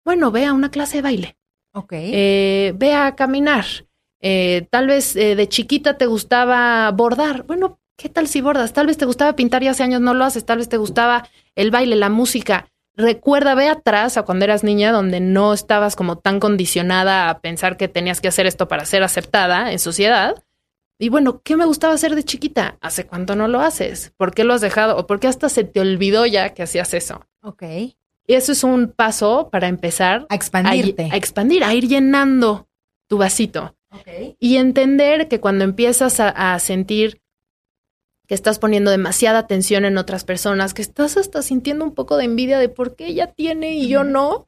[0.03, 1.37] bueno, ve a una clase de baile,
[1.73, 1.93] Ok.
[1.93, 3.65] eh, ve a caminar.
[4.21, 7.43] Eh, tal vez eh, de chiquita te gustaba bordar.
[7.43, 8.73] Bueno, ¿qué tal si bordas?
[8.73, 10.45] Tal vez te gustaba pintar y hace años no lo haces.
[10.45, 12.67] Tal vez te gustaba el baile, la música.
[12.97, 17.75] Recuerda, ve atrás a cuando eras niña, donde no estabas como tan condicionada a pensar
[17.75, 20.41] que tenías que hacer esto para ser aceptada en sociedad.
[20.97, 22.77] Y bueno, ¿qué me gustaba hacer de chiquita?
[22.79, 24.13] ¿Hace cuánto no lo haces?
[24.15, 24.95] ¿Por qué lo has dejado?
[24.95, 27.25] ¿O por qué hasta se te olvidó ya que hacías eso?
[27.41, 27.63] ok.
[28.27, 31.09] Y eso es un paso para empezar A a, expandirte.
[31.11, 32.67] a expandir, a ir llenando
[33.07, 33.74] tu vasito
[34.39, 37.21] Y entender que cuando empiezas a, a sentir
[38.27, 42.25] que estás poniendo demasiada atención en otras personas, que estás hasta sintiendo un poco de
[42.25, 44.47] envidia de por qué ella tiene y yo no,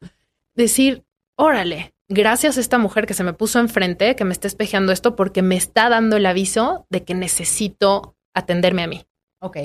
[0.56, 1.06] decir,
[1.38, 5.16] órale, gracias a esta mujer que se me puso enfrente, que me está espejeando esto,
[5.16, 9.06] porque me está dando el aviso de que necesito atenderme a mí.
[9.40, 9.58] Ok.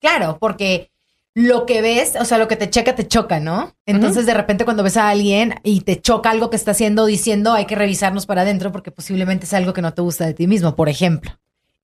[0.00, 0.90] Claro, porque
[1.38, 3.76] lo que ves, o sea, lo que te checa, te choca, ¿no?
[3.84, 7.52] Entonces, de repente, cuando ves a alguien y te choca algo que está haciendo, diciendo,
[7.52, 10.46] hay que revisarnos para adentro porque posiblemente es algo que no te gusta de ti
[10.46, 11.30] mismo, por ejemplo.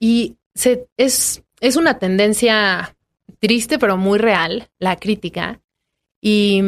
[0.00, 2.96] Y se, es, es una tendencia
[3.40, 5.60] triste, pero muy real, la crítica.
[6.18, 6.62] Y,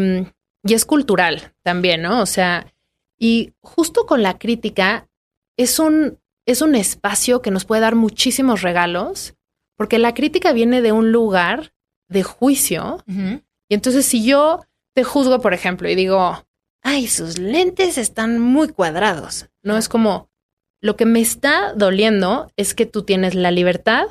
[0.62, 2.20] y es cultural también, ¿no?
[2.20, 2.66] O sea,
[3.18, 5.08] Y justo con la crítica
[5.56, 9.34] es un, es un espacio que nos puede dar muchísimos regalos,
[9.76, 11.72] porque la crítica viene de un lugar
[12.08, 13.02] de juicio.
[13.06, 14.64] Y entonces si yo
[14.94, 16.44] te juzgo, por ejemplo, y digo,
[16.82, 20.30] ay, sus lentes están muy cuadrados, no es como,
[20.80, 24.04] lo que me está doliendo es que tú tienes la libertad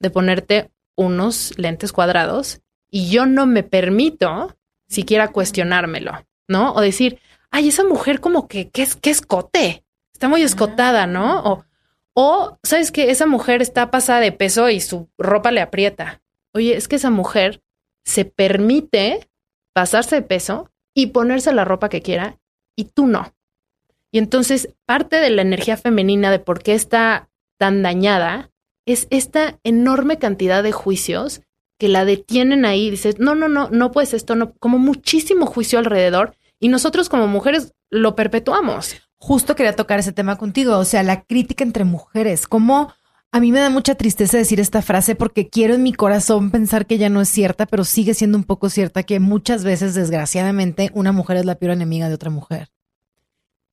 [0.00, 4.56] de ponerte unos lentes cuadrados y yo no me permito
[4.88, 6.72] siquiera cuestionármelo, ¿no?
[6.72, 7.18] O decir,
[7.50, 9.84] ay, esa mujer como que, ¿qué es, qué escote?
[10.12, 11.42] Está muy escotada, ¿no?
[11.44, 11.64] O,
[12.14, 16.22] o, ¿sabes que Esa mujer está pasada de peso y su ropa le aprieta.
[16.54, 17.62] Oye, es que esa mujer
[18.04, 19.28] se permite
[19.74, 22.38] pasarse de peso y ponerse la ropa que quiera
[22.76, 23.34] y tú no.
[24.12, 28.50] Y entonces parte de la energía femenina de por qué está tan dañada
[28.86, 31.42] es esta enorme cantidad de juicios
[31.78, 32.90] que la detienen ahí.
[32.90, 37.26] Dices, no, no, no, no puedes esto, no, como muchísimo juicio alrededor y nosotros como
[37.26, 38.96] mujeres lo perpetuamos.
[39.16, 42.92] Justo quería tocar ese tema contigo, o sea, la crítica entre mujeres, como
[43.34, 46.86] a mí me da mucha tristeza decir esta frase porque quiero en mi corazón pensar
[46.86, 50.92] que ya no es cierta, pero sigue siendo un poco cierta que muchas veces, desgraciadamente,
[50.94, 52.70] una mujer es la peor enemiga de otra mujer.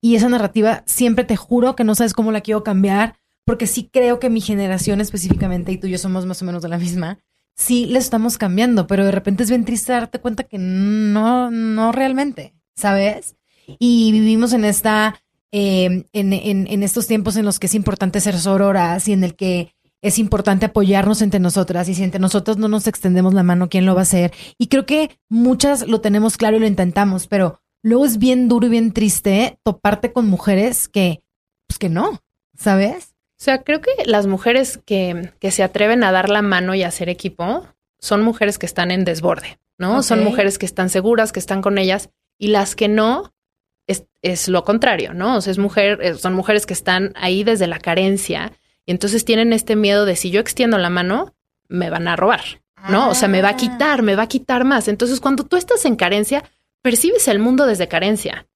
[0.02, 3.88] Y esa narrativa siempre te juro que no sabes cómo la quiero cambiar, porque sí
[3.93, 6.80] creo que mi generación específicamente, y tú y yo somos más o menos de la
[6.80, 7.19] misma,
[7.54, 11.91] sí le estamos cambiando, pero de repente es bien triste darte cuenta que no, no
[11.91, 13.36] realmente, ¿sabes?
[13.78, 15.21] Y vivimos en esta,
[15.52, 19.24] eh, en, en, en estos tiempos en los que es importante ser sororas y en
[19.24, 23.44] el que es importante apoyarnos entre nosotras y si entre nosotros no nos extendemos la
[23.44, 24.34] mano, ¿quién lo va a hacer?
[24.58, 28.68] Y creo que muchas lo tenemos claro y lo intentamos, pero luego es bien duro
[28.68, 31.22] y bien triste toparte con mujeres que,
[31.68, 32.20] pues que no,
[32.58, 33.14] ¿sabes?
[33.40, 36.84] O sea, creo que las mujeres que, que se atreven a dar la mano y
[36.84, 37.68] a hacer equipo
[38.00, 40.04] son mujeres que están en desborde, ¿no?
[40.04, 42.10] Son mujeres que están seguras, que están con ellas,
[42.40, 43.34] y las que no,
[43.88, 45.38] es, es lo contrario, ¿no?
[45.38, 48.54] O sea, es mujer, eh, son mujeres que están ahí desde la carencia,
[48.86, 51.36] y entonces tienen este miedo de si yo extiendo la mano,
[51.67, 52.41] me van a robar,
[52.89, 53.10] ¿no?
[53.10, 54.88] O sea, me va a quitar, me va a quitar más.
[54.88, 56.44] Entonces, cuando tú estás en carencia,
[56.82, 58.48] percibes el mundo desde carencia.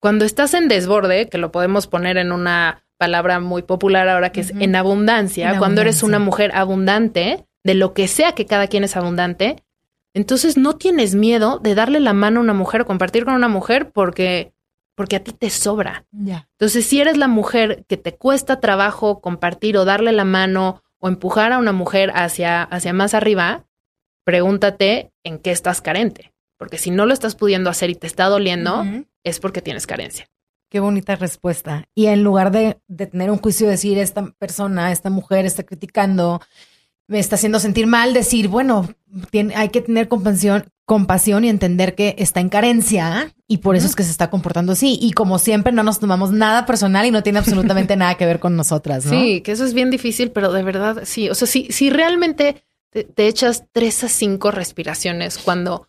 [0.00, 4.40] Cuando estás en desborde, que lo podemos poner en una palabra muy popular ahora que
[4.40, 8.84] es en abundancia, cuando eres una mujer abundante, de lo que sea que cada quien
[8.84, 9.62] es abundante,
[10.14, 13.48] entonces no tienes miedo de darle la mano a una mujer o compartir con una
[13.48, 14.52] mujer porque
[14.98, 16.06] porque a ti te sobra.
[16.12, 21.06] Entonces, si eres la mujer que te cuesta trabajo compartir o darle la mano o
[21.06, 23.64] empujar a una mujer hacia, hacia más arriba,
[24.24, 26.32] pregúntate en qué estás carente.
[26.56, 28.84] Porque si no lo estás pudiendo hacer y te está doliendo,
[29.22, 30.28] es porque tienes carencia.
[30.68, 31.84] Qué bonita respuesta.
[31.94, 36.40] Y en lugar de, tener un juicio, decir, esta persona, esta mujer está criticando,
[37.06, 38.92] me está haciendo sentir mal, decir, bueno,
[39.30, 43.86] tiene, hay que tener compasión, compasión y entender que está en carencia y por eso
[43.86, 44.98] es que se está comportando así.
[45.00, 48.40] Y como siempre, no nos tomamos nada personal y no tiene absolutamente nada que ver
[48.40, 49.10] con nosotras, ¿no?
[49.10, 51.30] Sí, que eso es bien difícil, pero de verdad, sí.
[51.30, 55.88] O sea, si, si realmente te, te echas tres a cinco respiraciones cuando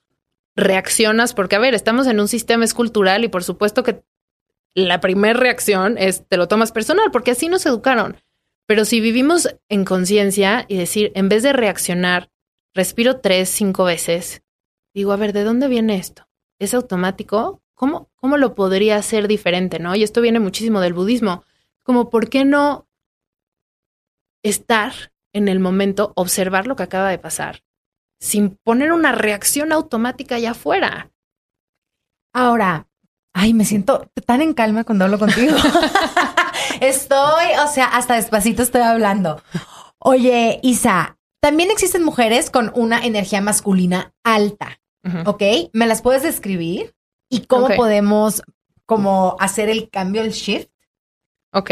[0.55, 4.03] reaccionas, porque a ver, estamos en un sistema escultural y por supuesto que
[4.73, 8.15] la primera reacción es te lo tomas personal, porque así nos educaron.
[8.67, 12.31] Pero si vivimos en conciencia y decir, en vez de reaccionar,
[12.73, 14.43] respiro tres, cinco veces,
[14.93, 16.28] digo, a ver, ¿de dónde viene esto?
[16.59, 17.61] ¿Es automático?
[17.73, 19.79] ¿Cómo, cómo lo podría hacer diferente?
[19.79, 19.95] ¿No?
[19.95, 21.43] Y esto viene muchísimo del budismo.
[21.83, 22.87] Como, ¿por qué no
[24.43, 24.93] estar
[25.33, 27.63] en el momento, observar lo que acaba de pasar
[28.19, 31.11] sin poner una reacción automática allá afuera.
[32.33, 32.87] Ahora,
[33.33, 35.55] ay, me siento tan en calma cuando hablo contigo.
[36.81, 39.41] estoy, o sea, hasta despacito estoy hablando.
[39.99, 44.79] Oye, Isa, también existen mujeres con una energía masculina alta,
[45.25, 45.43] ¿ok?
[45.73, 46.93] ¿Me las puedes describir?
[47.29, 48.41] ¿Y cómo podemos
[48.85, 50.69] como hacer el cambio, el shift?
[51.51, 51.71] Ok.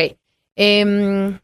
[0.56, 1.40] Eh,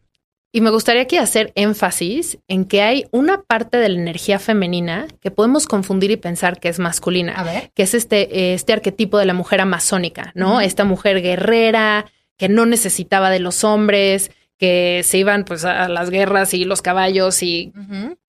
[0.54, 5.08] y me gustaría aquí hacer énfasis en que hay una parte de la energía femenina
[5.20, 7.72] que podemos confundir y pensar que es masculina, a ver.
[7.74, 10.60] que es este, este arquetipo de la mujer amazónica, ¿no?
[10.60, 16.10] Esta mujer guerrera que no necesitaba de los hombres, que se iban pues a las
[16.10, 17.72] guerras y los caballos y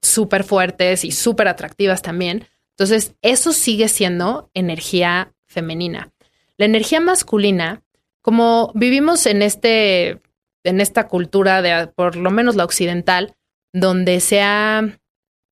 [0.02, 2.48] súper fuertes y súper atractivas también.
[2.78, 6.12] Entonces, eso sigue siendo energía femenina.
[6.58, 7.84] La energía masculina,
[8.22, 10.22] como vivimos en este
[10.66, 13.36] en esta cultura de, por lo menos la occidental,
[13.72, 15.00] donde se ha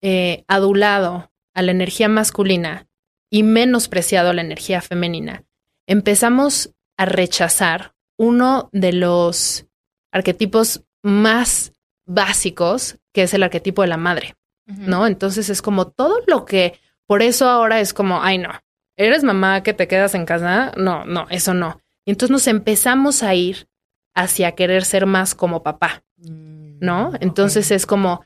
[0.00, 2.88] eh, adulado a la energía masculina
[3.30, 5.44] y menospreciado a la energía femenina,
[5.86, 9.66] empezamos a rechazar uno de los
[10.12, 11.72] arquetipos más
[12.06, 14.34] básicos, que es el arquetipo de la madre,
[14.66, 15.06] ¿no?
[15.06, 16.78] Entonces es como todo lo que,
[17.12, 18.48] por eso ahora es como, ay no,
[18.96, 21.78] eres mamá que te quedas en casa, no, no, eso no.
[22.06, 23.68] Y entonces nos empezamos a ir
[24.14, 27.12] hacia querer ser más como papá, ¿no?
[27.20, 28.24] Entonces es como,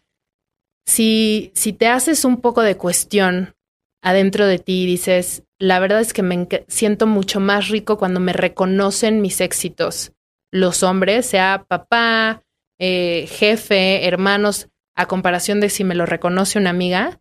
[0.86, 3.56] si, si te haces un poco de cuestión
[4.02, 8.20] adentro de ti y dices, la verdad es que me siento mucho más rico cuando
[8.20, 10.12] me reconocen mis éxitos,
[10.52, 12.44] los hombres, sea papá,
[12.78, 17.18] eh, jefe, hermanos, a comparación de si me lo reconoce una amiga,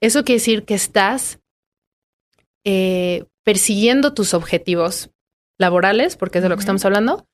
[0.00, 1.38] eso quiere decir que estás
[2.64, 5.10] eh, persiguiendo tus objetivos
[5.58, 7.26] laborales, porque es de lo que estamos hablando,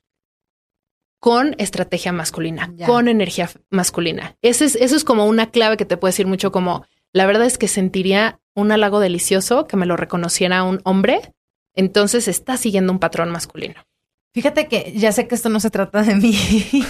[1.19, 4.35] con estrategia masculina, con energía masculina.
[4.41, 7.45] Eso es, eso es como una clave que te puede decir mucho como, la verdad
[7.45, 11.33] es que sentiría un halago delicioso que me lo reconociera un hombre,
[11.75, 13.85] entonces está siguiendo un patrón masculino.
[14.33, 16.35] Fíjate que ya sé que esto no se trata de mí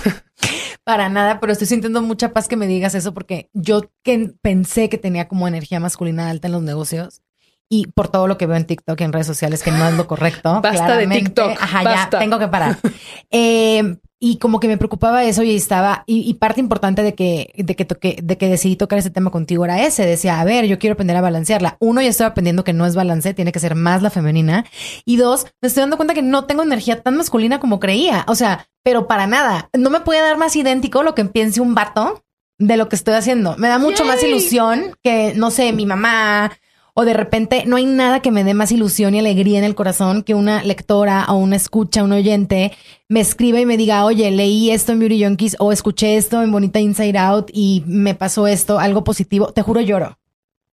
[0.83, 4.89] para nada, pero estoy sintiendo mucha paz que me digas eso porque yo que pensé
[4.89, 7.21] que tenía como energía masculina alta en los negocios
[7.69, 9.95] y por todo lo que veo en TikTok y en redes sociales que no es
[9.95, 10.61] lo correcto.
[10.63, 11.57] Basta de TikTok.
[11.59, 12.77] Ajá, ya tengo que parar.
[13.31, 17.75] eh, y como que me preocupaba eso y estaba, y, parte importante de que, de
[17.75, 20.05] que toque, de que decidí tocar ese tema contigo era ese.
[20.05, 21.75] Decía, a ver, yo quiero aprender a balancearla.
[21.81, 24.63] Uno, ya estoy aprendiendo que no es balance, tiene que ser más la femenina.
[25.03, 28.23] Y dos, me estoy dando cuenta que no tengo energía tan masculina como creía.
[28.29, 29.69] O sea, pero para nada.
[29.77, 32.23] No me puede dar más idéntico lo que piense un vato
[32.57, 33.57] de lo que estoy haciendo.
[33.57, 36.49] Me da mucho más ilusión que, no sé, mi mamá,
[36.95, 39.75] o de repente no hay nada que me dé más ilusión y alegría en el
[39.75, 42.71] corazón que una lectora o una escucha, un oyente
[43.09, 46.51] me escriba y me diga, oye, leí esto en Beauty Junkies o escuché esto en
[46.51, 49.51] Bonita Inside Out y me pasó esto, algo positivo.
[49.53, 50.19] Te juro, lloro.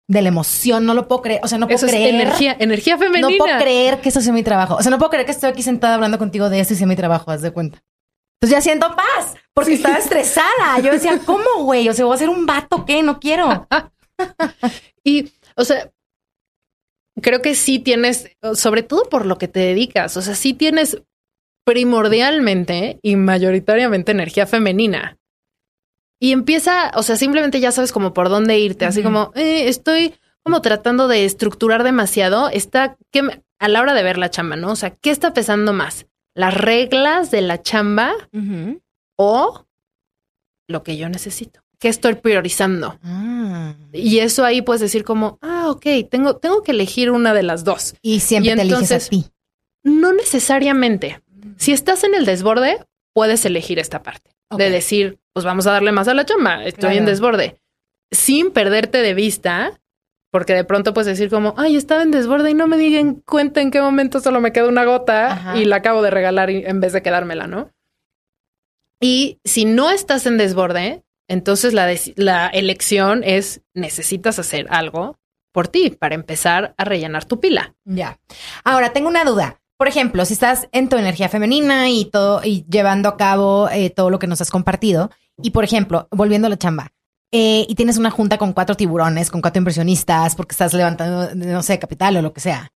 [0.09, 1.41] De la emoción, no lo puedo creer.
[1.45, 2.15] O sea, no puedo creer.
[2.15, 3.29] energía, energía femenina.
[3.31, 4.75] No puedo creer que eso sea mi trabajo.
[4.75, 6.87] O sea, no puedo creer que estoy aquí sentada hablando contigo de esto y sea
[6.87, 7.83] mi trabajo, haz de cuenta.
[8.41, 10.81] Entonces ya siento paz, porque estaba estresada.
[10.83, 11.89] Yo decía, ¿cómo, güey?
[11.89, 13.03] O sea, voy a ser un vato, ¿qué?
[13.03, 13.69] No quiero.
[15.05, 15.91] y, o sea,
[17.21, 21.03] creo que sí tienes, sobre todo por lo que te dedicas, o sea, sí tienes
[21.65, 25.19] primordialmente y mayoritariamente energía femenina.
[26.21, 30.15] Y empieza, o sea, simplemente ya sabes como por dónde irte, así como, eh, estoy
[30.43, 34.73] como tratando de estructurar demasiado, está que a la hora de ver la chamba, ¿no?
[34.73, 36.07] O sea, ¿qué está pesando más?
[36.35, 38.13] ¿Las reglas de la chamba
[39.17, 39.67] o
[40.69, 41.61] lo que yo necesito?
[41.81, 42.99] ¿Qué estoy priorizando?
[43.03, 43.75] Ah.
[43.93, 47.65] Y eso ahí puedes decir como, ah, ok, tengo, tengo que elegir una de las
[47.65, 47.95] dos.
[48.03, 49.25] Y siempre te eliges a ti.
[49.83, 51.23] No necesariamente.
[51.57, 55.93] Si estás en el desborde, puedes elegir esta parte de decir, pues vamos a darle
[55.93, 57.61] más a la chamba, estoy en desborde,
[58.11, 59.81] sin perderte de vista,
[60.31, 63.61] porque de pronto puedes decir como, ay, estaba en desborde y no me digan cuenta
[63.61, 66.93] en qué momento solo me queda una gota y la acabo de regalar en vez
[66.93, 67.71] de quedármela, ¿no?
[69.01, 75.17] Y si no estás en desborde, entonces la, la elección es necesitas hacer algo
[75.53, 77.77] por ti para empezar a rellenar tu pila.
[77.85, 78.19] Ya.
[78.65, 79.61] Ahora tengo una duda.
[79.77, 83.91] Por ejemplo, si estás en tu energía femenina y todo y llevando a cabo eh,
[83.91, 86.93] todo lo que nos has compartido, y por ejemplo, volviendo a la chamba,
[87.31, 91.63] eh, y tienes una junta con cuatro tiburones, con cuatro inversionistas, porque estás levantando, no
[91.63, 92.73] sé, capital o lo que sea.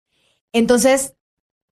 [0.53, 1.15] Entonces,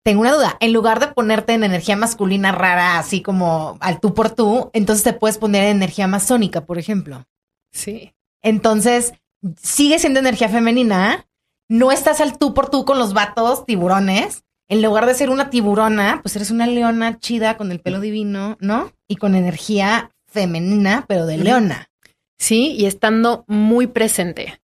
[0.04, 0.58] tengo una duda.
[0.60, 5.04] En lugar de ponerte en energía masculina rara, así como al tú por tú, entonces
[5.04, 7.26] te puedes poner en energía masónica, por ejemplo.
[7.72, 8.14] Sí.
[8.42, 9.14] Entonces,
[9.62, 11.28] sigue siendo energía femenina.
[11.70, 14.44] No estás al tú por tú con los vatos tiburones.
[14.68, 18.58] En lugar de ser una tiburona, pues eres una leona chida con el pelo divino,
[18.60, 18.92] ¿no?
[19.08, 21.90] Y con energía femenina, pero de leona.
[22.40, 24.62] Sí, y estando muy presente.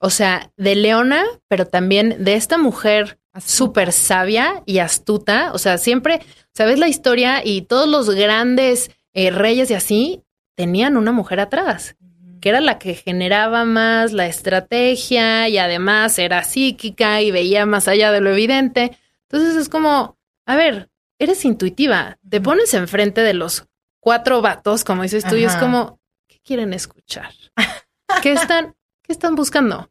[0.00, 5.52] O sea, de leona, pero también de esta mujer súper sabia y astuta.
[5.52, 6.20] O sea, siempre,
[6.52, 7.42] ¿sabes la historia?
[7.44, 10.22] Y todos los grandes eh, reyes y así
[10.56, 11.96] tenían una mujer atrás,
[12.40, 17.88] que era la que generaba más la estrategia y además era psíquica y veía más
[17.88, 18.96] allá de lo evidente.
[19.28, 23.66] Entonces es como, a ver, eres intuitiva, te pones enfrente de los
[24.00, 27.32] cuatro vatos, como dices tú, y es como, ¿qué quieren escuchar?
[28.22, 29.90] ¿Qué están, qué están buscando?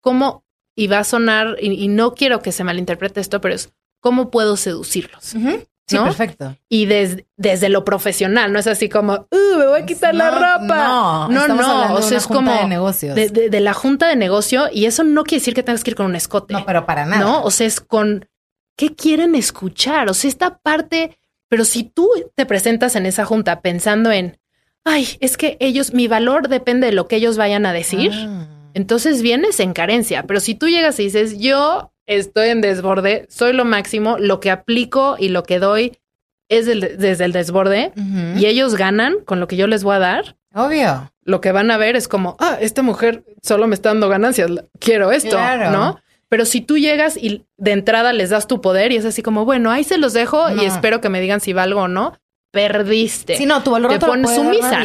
[0.00, 0.44] ¿Cómo
[0.78, 4.56] y va a sonar, y, no quiero que se malinterprete esto, pero es cómo puedo
[4.56, 5.24] seducirlos.
[5.24, 6.56] Sí, perfecto.
[6.68, 11.26] Y desde lo profesional, no es así como, uh, me voy a quitar la ropa.
[11.28, 11.94] No, no, no.
[11.94, 13.16] O sea, es como de, negocios.
[13.16, 16.06] De, la junta de negocio, y eso no quiere decir que tengas que ir con
[16.06, 16.54] un escote.
[16.54, 17.24] No, pero para nada.
[17.24, 18.28] No, o sea, es con
[18.76, 20.08] qué quieren escuchar.
[20.08, 24.38] O sea, esta parte, pero si tú te presentas en esa junta pensando en,
[24.84, 28.12] ay, es que ellos, mi valor depende de lo que ellos vayan a decir.
[28.14, 30.22] Ah entonces vienes en carencia.
[30.22, 34.52] Pero si tú llegas y dices, yo estoy en desborde, soy lo máximo, lo que
[34.52, 35.98] aplico y lo que doy
[36.48, 37.92] es desde el desborde
[38.36, 40.36] y ellos ganan con lo que yo les voy a dar.
[40.54, 41.12] Obvio.
[41.24, 44.48] Lo que van a ver es como, ah, esta mujer solo me está dando ganancias,
[44.78, 45.36] quiero esto,
[45.72, 46.00] ¿no?
[46.28, 49.44] Pero si tú llegas y de entrada les das tu poder y es así como,
[49.44, 52.16] bueno, ahí se los dejo y espero que me digan si valgo o no,
[52.52, 53.36] perdiste.
[53.36, 54.82] Sí, no, tu valor Te pones sumisa.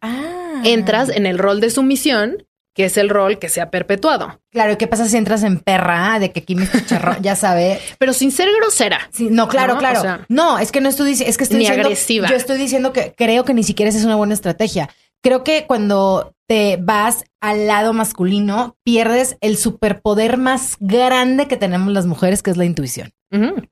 [0.00, 0.62] Ah.
[0.64, 2.45] Entras en el rol de sumisión,
[2.76, 4.38] que es el rol que se ha perpetuado.
[4.50, 6.18] Claro, ¿y qué pasa si entras en perra?
[6.18, 7.80] De que aquí me chicharrón, ya sabe.
[7.98, 9.08] Pero sin ser grosera.
[9.10, 9.98] Sí, no, claro, No, claro.
[9.98, 12.28] o sea, no, es que no estoy diciendo, es que estoy ni diciendo, agresiva.
[12.28, 14.90] Yo estoy diciendo que creo que ni siquiera esa es una buena estrategia.
[15.22, 21.92] Creo que cuando te vas al lado masculino, pierdes el superpoder más grande que tenemos
[21.94, 23.10] las mujeres, que es la intuición.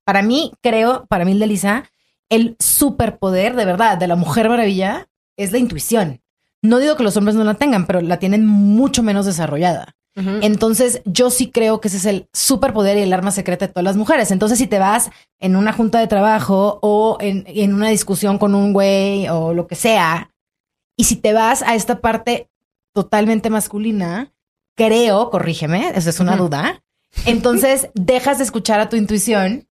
[0.04, 1.84] Para mí, creo, para mí, Delisa,
[2.30, 6.20] el superpoder de verdad de la mujer maravilla es la intuición.
[6.64, 9.94] No digo que los hombres no la tengan, pero la tienen mucho menos desarrollada.
[10.16, 13.84] Entonces, yo sí creo que ese es el superpoder y el arma secreta de todas
[13.84, 14.30] las mujeres.
[14.30, 15.10] Entonces, si te vas
[15.40, 19.66] en una junta de trabajo o en, en una discusión con un güey o lo
[19.66, 20.30] que sea,
[20.96, 22.48] y si te vas a esta parte
[22.94, 24.32] totalmente masculina,
[24.76, 26.82] creo, corrígeme, esa es una duda,
[27.26, 29.68] entonces dejas de escuchar a tu intuición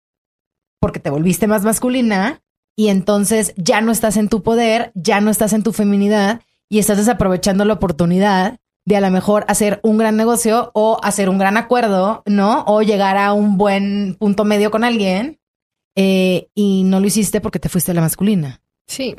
[0.80, 2.42] porque te volviste más masculina
[2.76, 6.80] y entonces ya no estás en tu poder, ya no estás en tu feminidad y
[6.80, 11.38] estás desaprovechando la oportunidad de a lo mejor hacer un gran negocio o hacer un
[11.38, 12.64] gran acuerdo, ¿no?
[12.66, 15.40] O llegar a un buen punto medio con alguien
[15.96, 18.62] eh, y no lo hiciste porque te fuiste a la masculina.
[18.88, 19.16] Sí.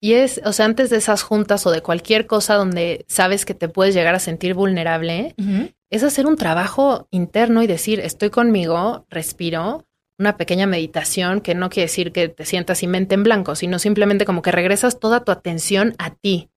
[0.00, 3.54] Y es, o sea, antes de esas juntas o de cualquier cosa donde sabes que
[3.54, 5.34] te puedes llegar a sentir vulnerable,
[5.88, 9.86] es hacer un trabajo interno y decir, estoy conmigo, respiro,
[10.18, 13.78] una pequeña meditación que no quiere decir que te sientas y mente en blanco, sino
[13.78, 16.50] simplemente como que regresas toda tu atención a ti,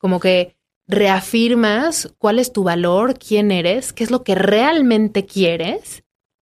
[0.00, 0.56] como que
[0.88, 6.02] reafirmas cuál es tu valor, quién eres, qué es lo que realmente quieres.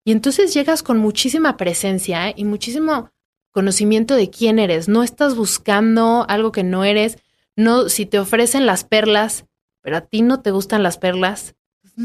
[0.06, 3.12] Y entonces llegas con muchísima presencia y muchísimo
[3.52, 4.88] conocimiento de quién eres.
[4.88, 7.18] No estás buscando algo que no eres.
[7.56, 9.46] No, si te ofrecen las perlas,
[9.82, 11.56] pero a ti no te gustan las perlas,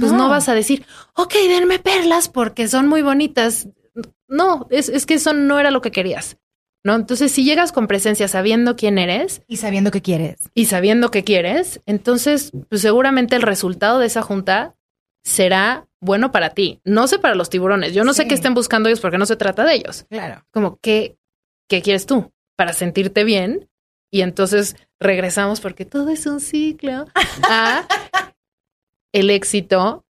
[0.00, 0.84] pues no, vas a decir,
[1.14, 3.68] ok, denme perlas porque son muy bonitas.
[4.26, 6.36] No, es, es que eso no era lo que querías.
[6.84, 6.94] ¿No?
[6.94, 10.36] Entonces, si llegas con presencia sabiendo quién eres Y sabiendo qué quieres.
[10.54, 14.76] y sabiendo qué quieres, entonces, pues seguramente el resultado de esa junta
[15.24, 16.80] será bueno para ti.
[16.84, 17.94] No sé para los tiburones.
[17.94, 20.44] Yo no sé qué estén buscando ellos porque no se trata de ellos Claro.
[20.50, 21.16] como, ¿qué,
[21.68, 22.30] ¿qué quieres tú?
[22.56, 23.70] Para sentirte bien.
[24.12, 27.06] Y entonces regresamos, porque todo es un ciclo,
[27.48, 27.86] a
[29.12, 30.04] el éxito,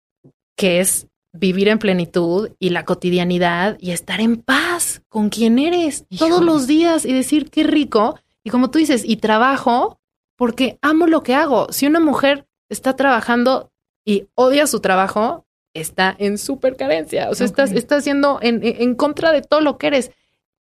[0.57, 6.05] que es vivir en plenitud y la cotidianidad y estar en paz con quien eres
[6.19, 8.19] todos los días y decir qué rico.
[8.45, 9.99] Y como tú dices, y trabajo
[10.37, 11.69] porque amo lo que hago.
[11.73, 13.71] Si una mujer está trabajando
[14.05, 17.31] y odia su trabajo, está en súper carencia.
[17.31, 20.11] O sea, estás, estás en- en contra de todo lo que eres.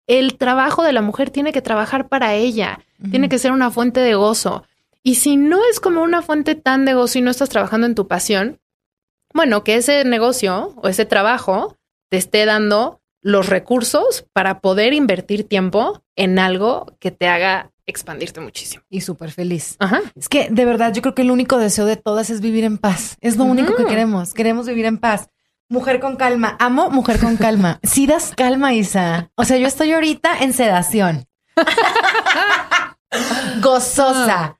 [0.07, 2.79] El trabajo de la mujer tiene que trabajar para ella,
[3.11, 4.63] tiene que ser una fuente de gozo.
[5.03, 7.93] Y si no es como una fuente tan de gozo y no estás trabajando en
[7.95, 8.59] tu pasión,
[9.35, 11.77] bueno, que ese negocio o ese trabajo
[12.09, 18.39] te esté dando los recursos para poder invertir tiempo en algo que te haga expandirte
[18.39, 18.83] muchísimo.
[18.89, 19.75] Y súper feliz.
[19.79, 20.01] Ajá.
[20.15, 22.77] Es que de verdad yo creo que el único deseo de todas es vivir en
[22.77, 23.17] paz.
[23.19, 24.33] Es lo único que queremos.
[24.33, 25.27] Queremos vivir en paz.
[25.67, 26.55] Mujer con calma.
[26.59, 27.79] Amo mujer con calma.
[27.83, 29.31] Sí das calma, Isa.
[29.35, 31.25] O sea, yo estoy ahorita en sedación.
[33.61, 34.59] Gozosa.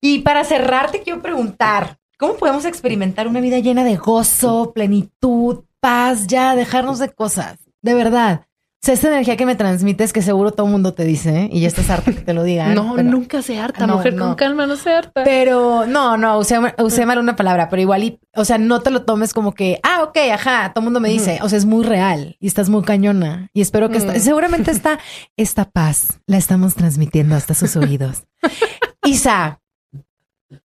[0.00, 5.64] Y para cerrar, te quiero preguntar, ¿cómo podemos experimentar una vida llena de gozo, plenitud,
[5.80, 7.58] paz, ya dejarnos de cosas?
[7.82, 8.42] De verdad.
[8.80, 11.48] O sea, esta energía que me transmites que seguro todo el mundo te dice, ¿eh?
[11.52, 12.74] y ya estás harta que te lo digan.
[12.76, 13.88] No, pero- nunca se harta.
[13.88, 14.26] No, mujer no.
[14.26, 15.24] con calma no se harta.
[15.24, 18.90] pero no, no, usé, usé mal una palabra, pero igual, y, o sea, no te
[18.92, 21.64] lo tomes como que, ah, ok, ajá, todo el mundo me dice, o sea, es
[21.64, 24.20] muy real y estás muy cañona y espero que Mm.
[24.20, 25.00] seguramente esta,
[25.36, 28.22] esta paz la estamos transmitiendo hasta sus oídos.
[29.04, 29.60] Isa,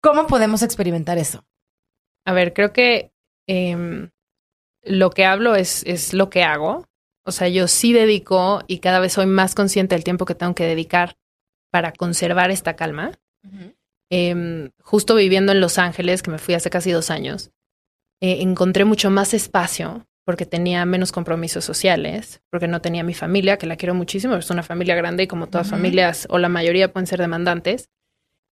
[0.04, 1.46] ¿cómo podemos experimentar eso?
[2.26, 3.12] A ver, creo que
[3.48, 4.12] em,
[4.84, 6.86] lo que hablo es, es lo que hago.
[7.26, 10.54] O sea, yo sí dedico y cada vez soy más consciente del tiempo que tengo
[10.54, 11.16] que dedicar
[11.72, 13.12] para conservar esta calma.
[14.12, 17.52] Em, justo viviendo en Los Ángeles, que me fui hace casi dos años,
[18.22, 23.58] eh, encontré mucho más espacio porque tenía menos compromisos sociales, porque no tenía mi familia,
[23.58, 25.78] que la quiero muchísimo, es una familia grande y como todas Ujú.
[25.78, 27.90] familias o la mayoría pueden ser demandantes.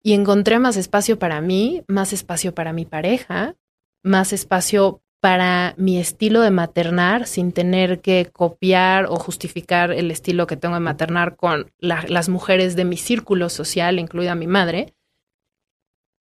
[0.03, 3.57] Y encontré más espacio para mí, más espacio para mi pareja,
[4.03, 10.47] más espacio para mi estilo de maternar sin tener que copiar o justificar el estilo
[10.47, 14.95] que tengo de maternar con la- las mujeres de mi círculo social, incluida mi madre.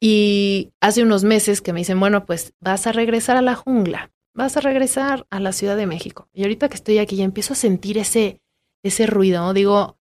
[0.02, 4.12] Y hace unos meses que me dicen, bueno, pues vas a regresar a la jungla,
[4.34, 6.30] vas a regresar a la Ciudad de México.
[6.34, 8.42] Y ahorita que estoy aquí y empiezo a sentir ese,
[8.84, 9.98] ese ruido, digo,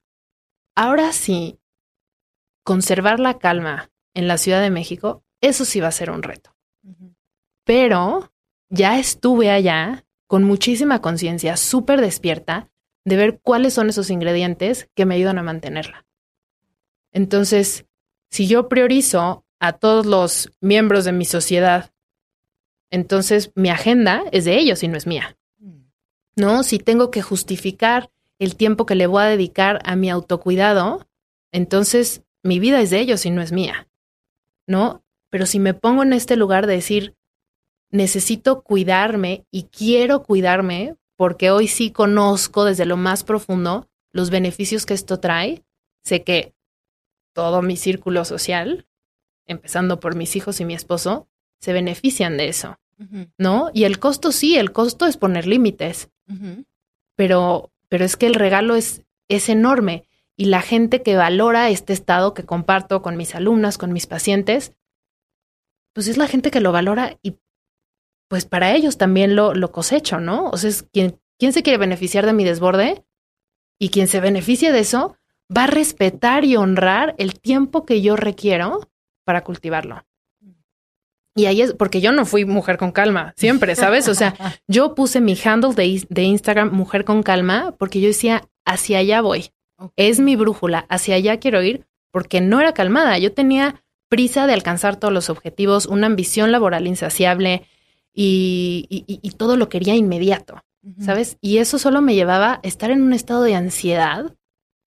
[0.77, 1.58] ahora sí,
[2.69, 6.55] conservar la calma en la Ciudad de México, eso sí va a ser un reto.
[7.65, 8.31] Pero
[8.69, 12.69] ya estuve allá con muchísima conciencia, súper despierta,
[13.07, 16.05] de ver cuáles son esos ingredientes que me ayudan a mantenerla.
[17.11, 17.87] Entonces,
[18.29, 21.91] si yo priorizo a todos los miembros de mi sociedad,
[22.91, 25.39] entonces mi agenda es de ellos y no es mía.
[26.37, 26.63] ¿No?
[26.63, 31.09] Si tengo que justificar el tiempo que le voy a dedicar a mi autocuidado,
[31.51, 33.89] entonces mi vida es de ellos y no es mía.
[34.67, 35.03] ¿No?
[35.31, 37.15] Pero si me pongo en este lugar de decir,
[37.91, 44.87] necesito cuidarme y quiero cuidarme porque hoy sí conozco desde lo más profundo los beneficios
[44.87, 45.65] que esto trae,
[46.05, 46.55] sé que
[47.33, 48.87] todo mi círculo social,
[49.47, 51.29] empezando por mis hijos y mi esposo,
[51.61, 52.79] se benefician de eso,
[53.37, 53.71] ¿no?
[53.75, 56.09] Y el costo sí, el costo es poner límites,
[57.17, 60.08] pero, pero es que el regalo es, es enorme
[60.39, 64.73] y la gente que valora este estado que comparto con mis alumnas, con mis pacientes,
[65.93, 67.39] pues es la gente que lo valora y
[68.29, 70.49] pues para ellos también lo, lo cosecho, ¿no?
[70.51, 73.05] O sea, es quien, quien se quiere beneficiar de mi desborde
[73.81, 75.17] y quien se beneficia de eso
[75.55, 78.89] va a respetar y honrar el tiempo que yo requiero
[79.25, 80.07] para cultivarlo.
[81.35, 84.07] Y ahí es porque yo no fui mujer con calma, siempre, ¿sabes?
[84.07, 84.37] O sea,
[84.69, 89.21] yo puse mi handle de, de Instagram mujer con calma porque yo decía, hacia allá
[89.21, 89.51] voy.
[89.97, 93.19] Es mi brújula, hacia allá quiero ir porque no era calmada.
[93.19, 97.63] Yo tenía prisa de alcanzar todos los objetivos, una ambición laboral insaciable,
[98.21, 100.65] y, todo lo quería inmediato,
[100.99, 101.39] ¿sabes?
[101.41, 104.35] Y eso solo me llevaba a estar en un estado de ansiedad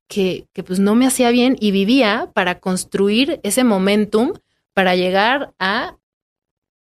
[0.10, 4.34] que, que pues no me hacía bien y vivía para construir ese momentum
[4.74, 5.96] para llegar a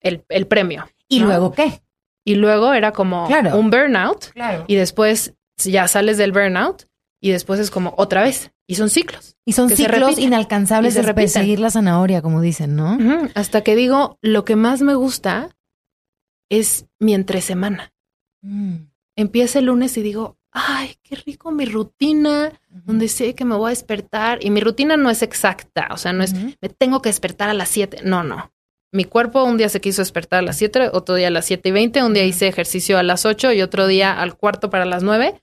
[0.01, 0.87] el, premio.
[1.07, 1.81] ¿Y luego qué?
[2.23, 4.31] Y luego era como un burnout.
[4.67, 6.88] Y después ya sales del burnout
[7.21, 8.51] y después es como otra vez.
[8.67, 9.35] Y son ciclos.
[9.45, 12.97] Y son ciclos inalcanzables de perseguir la zanahoria, como dicen, ¿no?
[13.35, 15.55] Hasta que digo, lo que más me gusta
[16.49, 17.93] es mi entresemana.
[18.41, 18.75] Mm.
[19.15, 23.67] Empieza el lunes y digo, ay, qué rico mi rutina, donde sé que me voy
[23.67, 24.39] a despertar.
[24.41, 27.53] Y mi rutina no es exacta, o sea, no es, me tengo que despertar a
[27.53, 28.01] las 7.
[28.03, 28.51] No, no.
[28.91, 31.69] Mi cuerpo un día se quiso despertar a las 7, otro día a las 7
[31.69, 34.85] y 20, un día hice ejercicio a las 8 y otro día al cuarto para
[34.85, 35.39] las 9,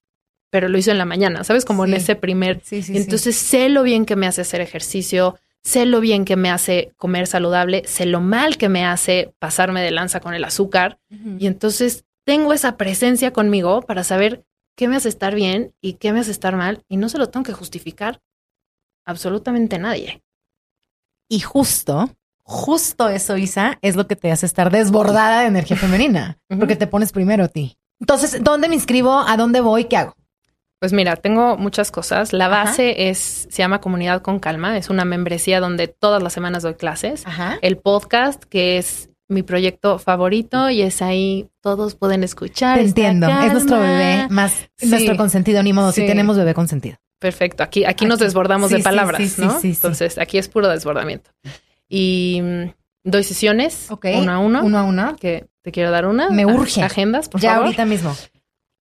[0.51, 1.64] pero lo hice en la mañana, ¿sabes?
[1.64, 2.61] Como en ese primer.
[2.64, 6.36] Sí, sí, Entonces sé lo bien que me hace hacer ejercicio, sé lo bien que
[6.36, 10.44] me hace comer saludable, sé lo mal que me hace pasarme de lanza con el
[10.44, 10.99] azúcar.
[11.38, 14.44] Y entonces tengo esa presencia conmigo para saber
[14.76, 16.84] qué me hace estar bien y qué me hace estar mal.
[16.88, 18.20] Y no se lo tengo que justificar
[19.05, 20.22] absolutamente nadie.
[21.28, 22.11] Y justo,
[22.42, 26.86] justo eso, Isa, es lo que te hace estar desbordada de energía femenina, porque te
[26.86, 27.76] pones primero a ti.
[27.99, 29.18] Entonces, ¿dónde me inscribo?
[29.18, 29.86] ¿A dónde voy?
[29.86, 30.14] ¿Qué hago?
[30.79, 32.33] Pues mira, tengo muchas cosas.
[32.33, 36.62] La base es, se llama Comunidad con Calma, es una membresía donde todas las semanas
[36.62, 37.24] doy clases.
[37.62, 42.79] El podcast, que es mi proyecto favorito y es ahí todos pueden escuchar.
[42.79, 46.97] Te entiendo, es nuestro bebé más nuestro consentido, ni modo, si tenemos bebé consentido.
[47.18, 49.59] Perfecto, aquí, aquí, nos desbordamos de palabras, ¿no?
[49.62, 51.31] Entonces, aquí es puro desbordamiento.
[51.89, 52.64] Y mm,
[53.05, 54.62] doy sesiones, uno a uno.
[54.62, 55.16] Uno a uno.
[55.16, 56.29] Que te quiero dar una.
[56.29, 56.83] Me urge.
[56.83, 57.64] Agendas, por ya favor.
[57.64, 58.14] Ya ahorita mismo.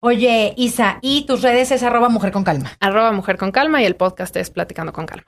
[0.07, 2.77] Oye, Isa, y tus redes es arroba mujer con calma.
[2.79, 5.25] Arroba mujer con calma y el podcast es platicando con calma.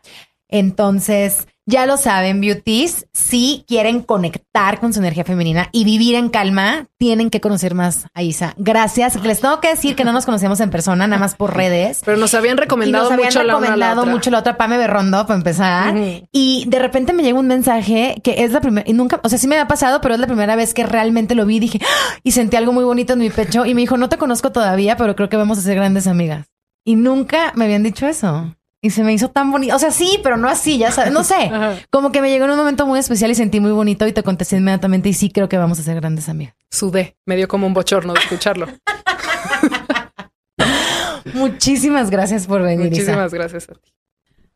[0.47, 6.29] Entonces, ya lo saben, beauties, si quieren conectar con su energía femenina y vivir en
[6.29, 8.53] calma, tienen que conocer más a Isa.
[8.55, 9.21] Gracias.
[9.21, 12.01] Les tengo que decir que no nos conocemos en persona, nada más por redes.
[12.05, 15.27] Pero nos habían recomendado nos mucho recomendado la una la mucho la otra Pame Berrondo
[15.27, 15.93] para empezar.
[16.31, 19.37] Y de repente me llega un mensaje que es la primera y nunca, o sea,
[19.37, 22.17] sí me ha pasado, pero es la primera vez que realmente lo vi, dije, ¡Ah!
[22.23, 24.95] y sentí algo muy bonito en mi pecho y me dijo, "No te conozco todavía,
[24.95, 26.47] pero creo que vamos a ser grandes amigas."
[26.85, 28.55] Y nunca me habían dicho eso.
[28.87, 29.75] Y se me hizo tan bonito.
[29.75, 31.11] O sea, sí, pero no así, ya sabes.
[31.11, 31.51] No sé.
[31.89, 34.23] Como que me llegó en un momento muy especial y sentí muy bonito y te
[34.23, 36.55] contesté inmediatamente y sí creo que vamos a ser grandes amigas.
[36.71, 37.17] Sudé.
[37.25, 38.67] Me dio como un bochorno de escucharlo.
[41.33, 42.89] Muchísimas gracias por venir.
[42.89, 43.91] Muchísimas gracias a ti.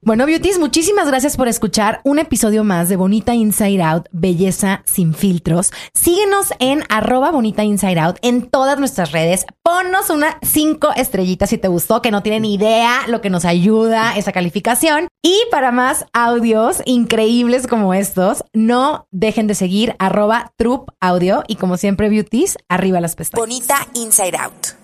[0.04, 5.14] Bueno, beauties, muchísimas gracias por escuchar un episodio más de Bonita Inside Out, Belleza sin
[5.14, 5.70] filtros.
[5.94, 9.46] Síguenos en arroba Bonita Inside Out en todas nuestras redes.
[9.62, 14.16] Ponnos una cinco estrellitas si te gustó, que no tienen idea lo que nos ayuda
[14.16, 15.08] esa calificación.
[15.22, 21.58] Y para más audios increíbles como estos, no dejen de seguir arroba Troop Audio y
[21.58, 23.40] como siempre, beauties, arriba las pestañas.
[23.40, 24.81] Bonita Inside Out.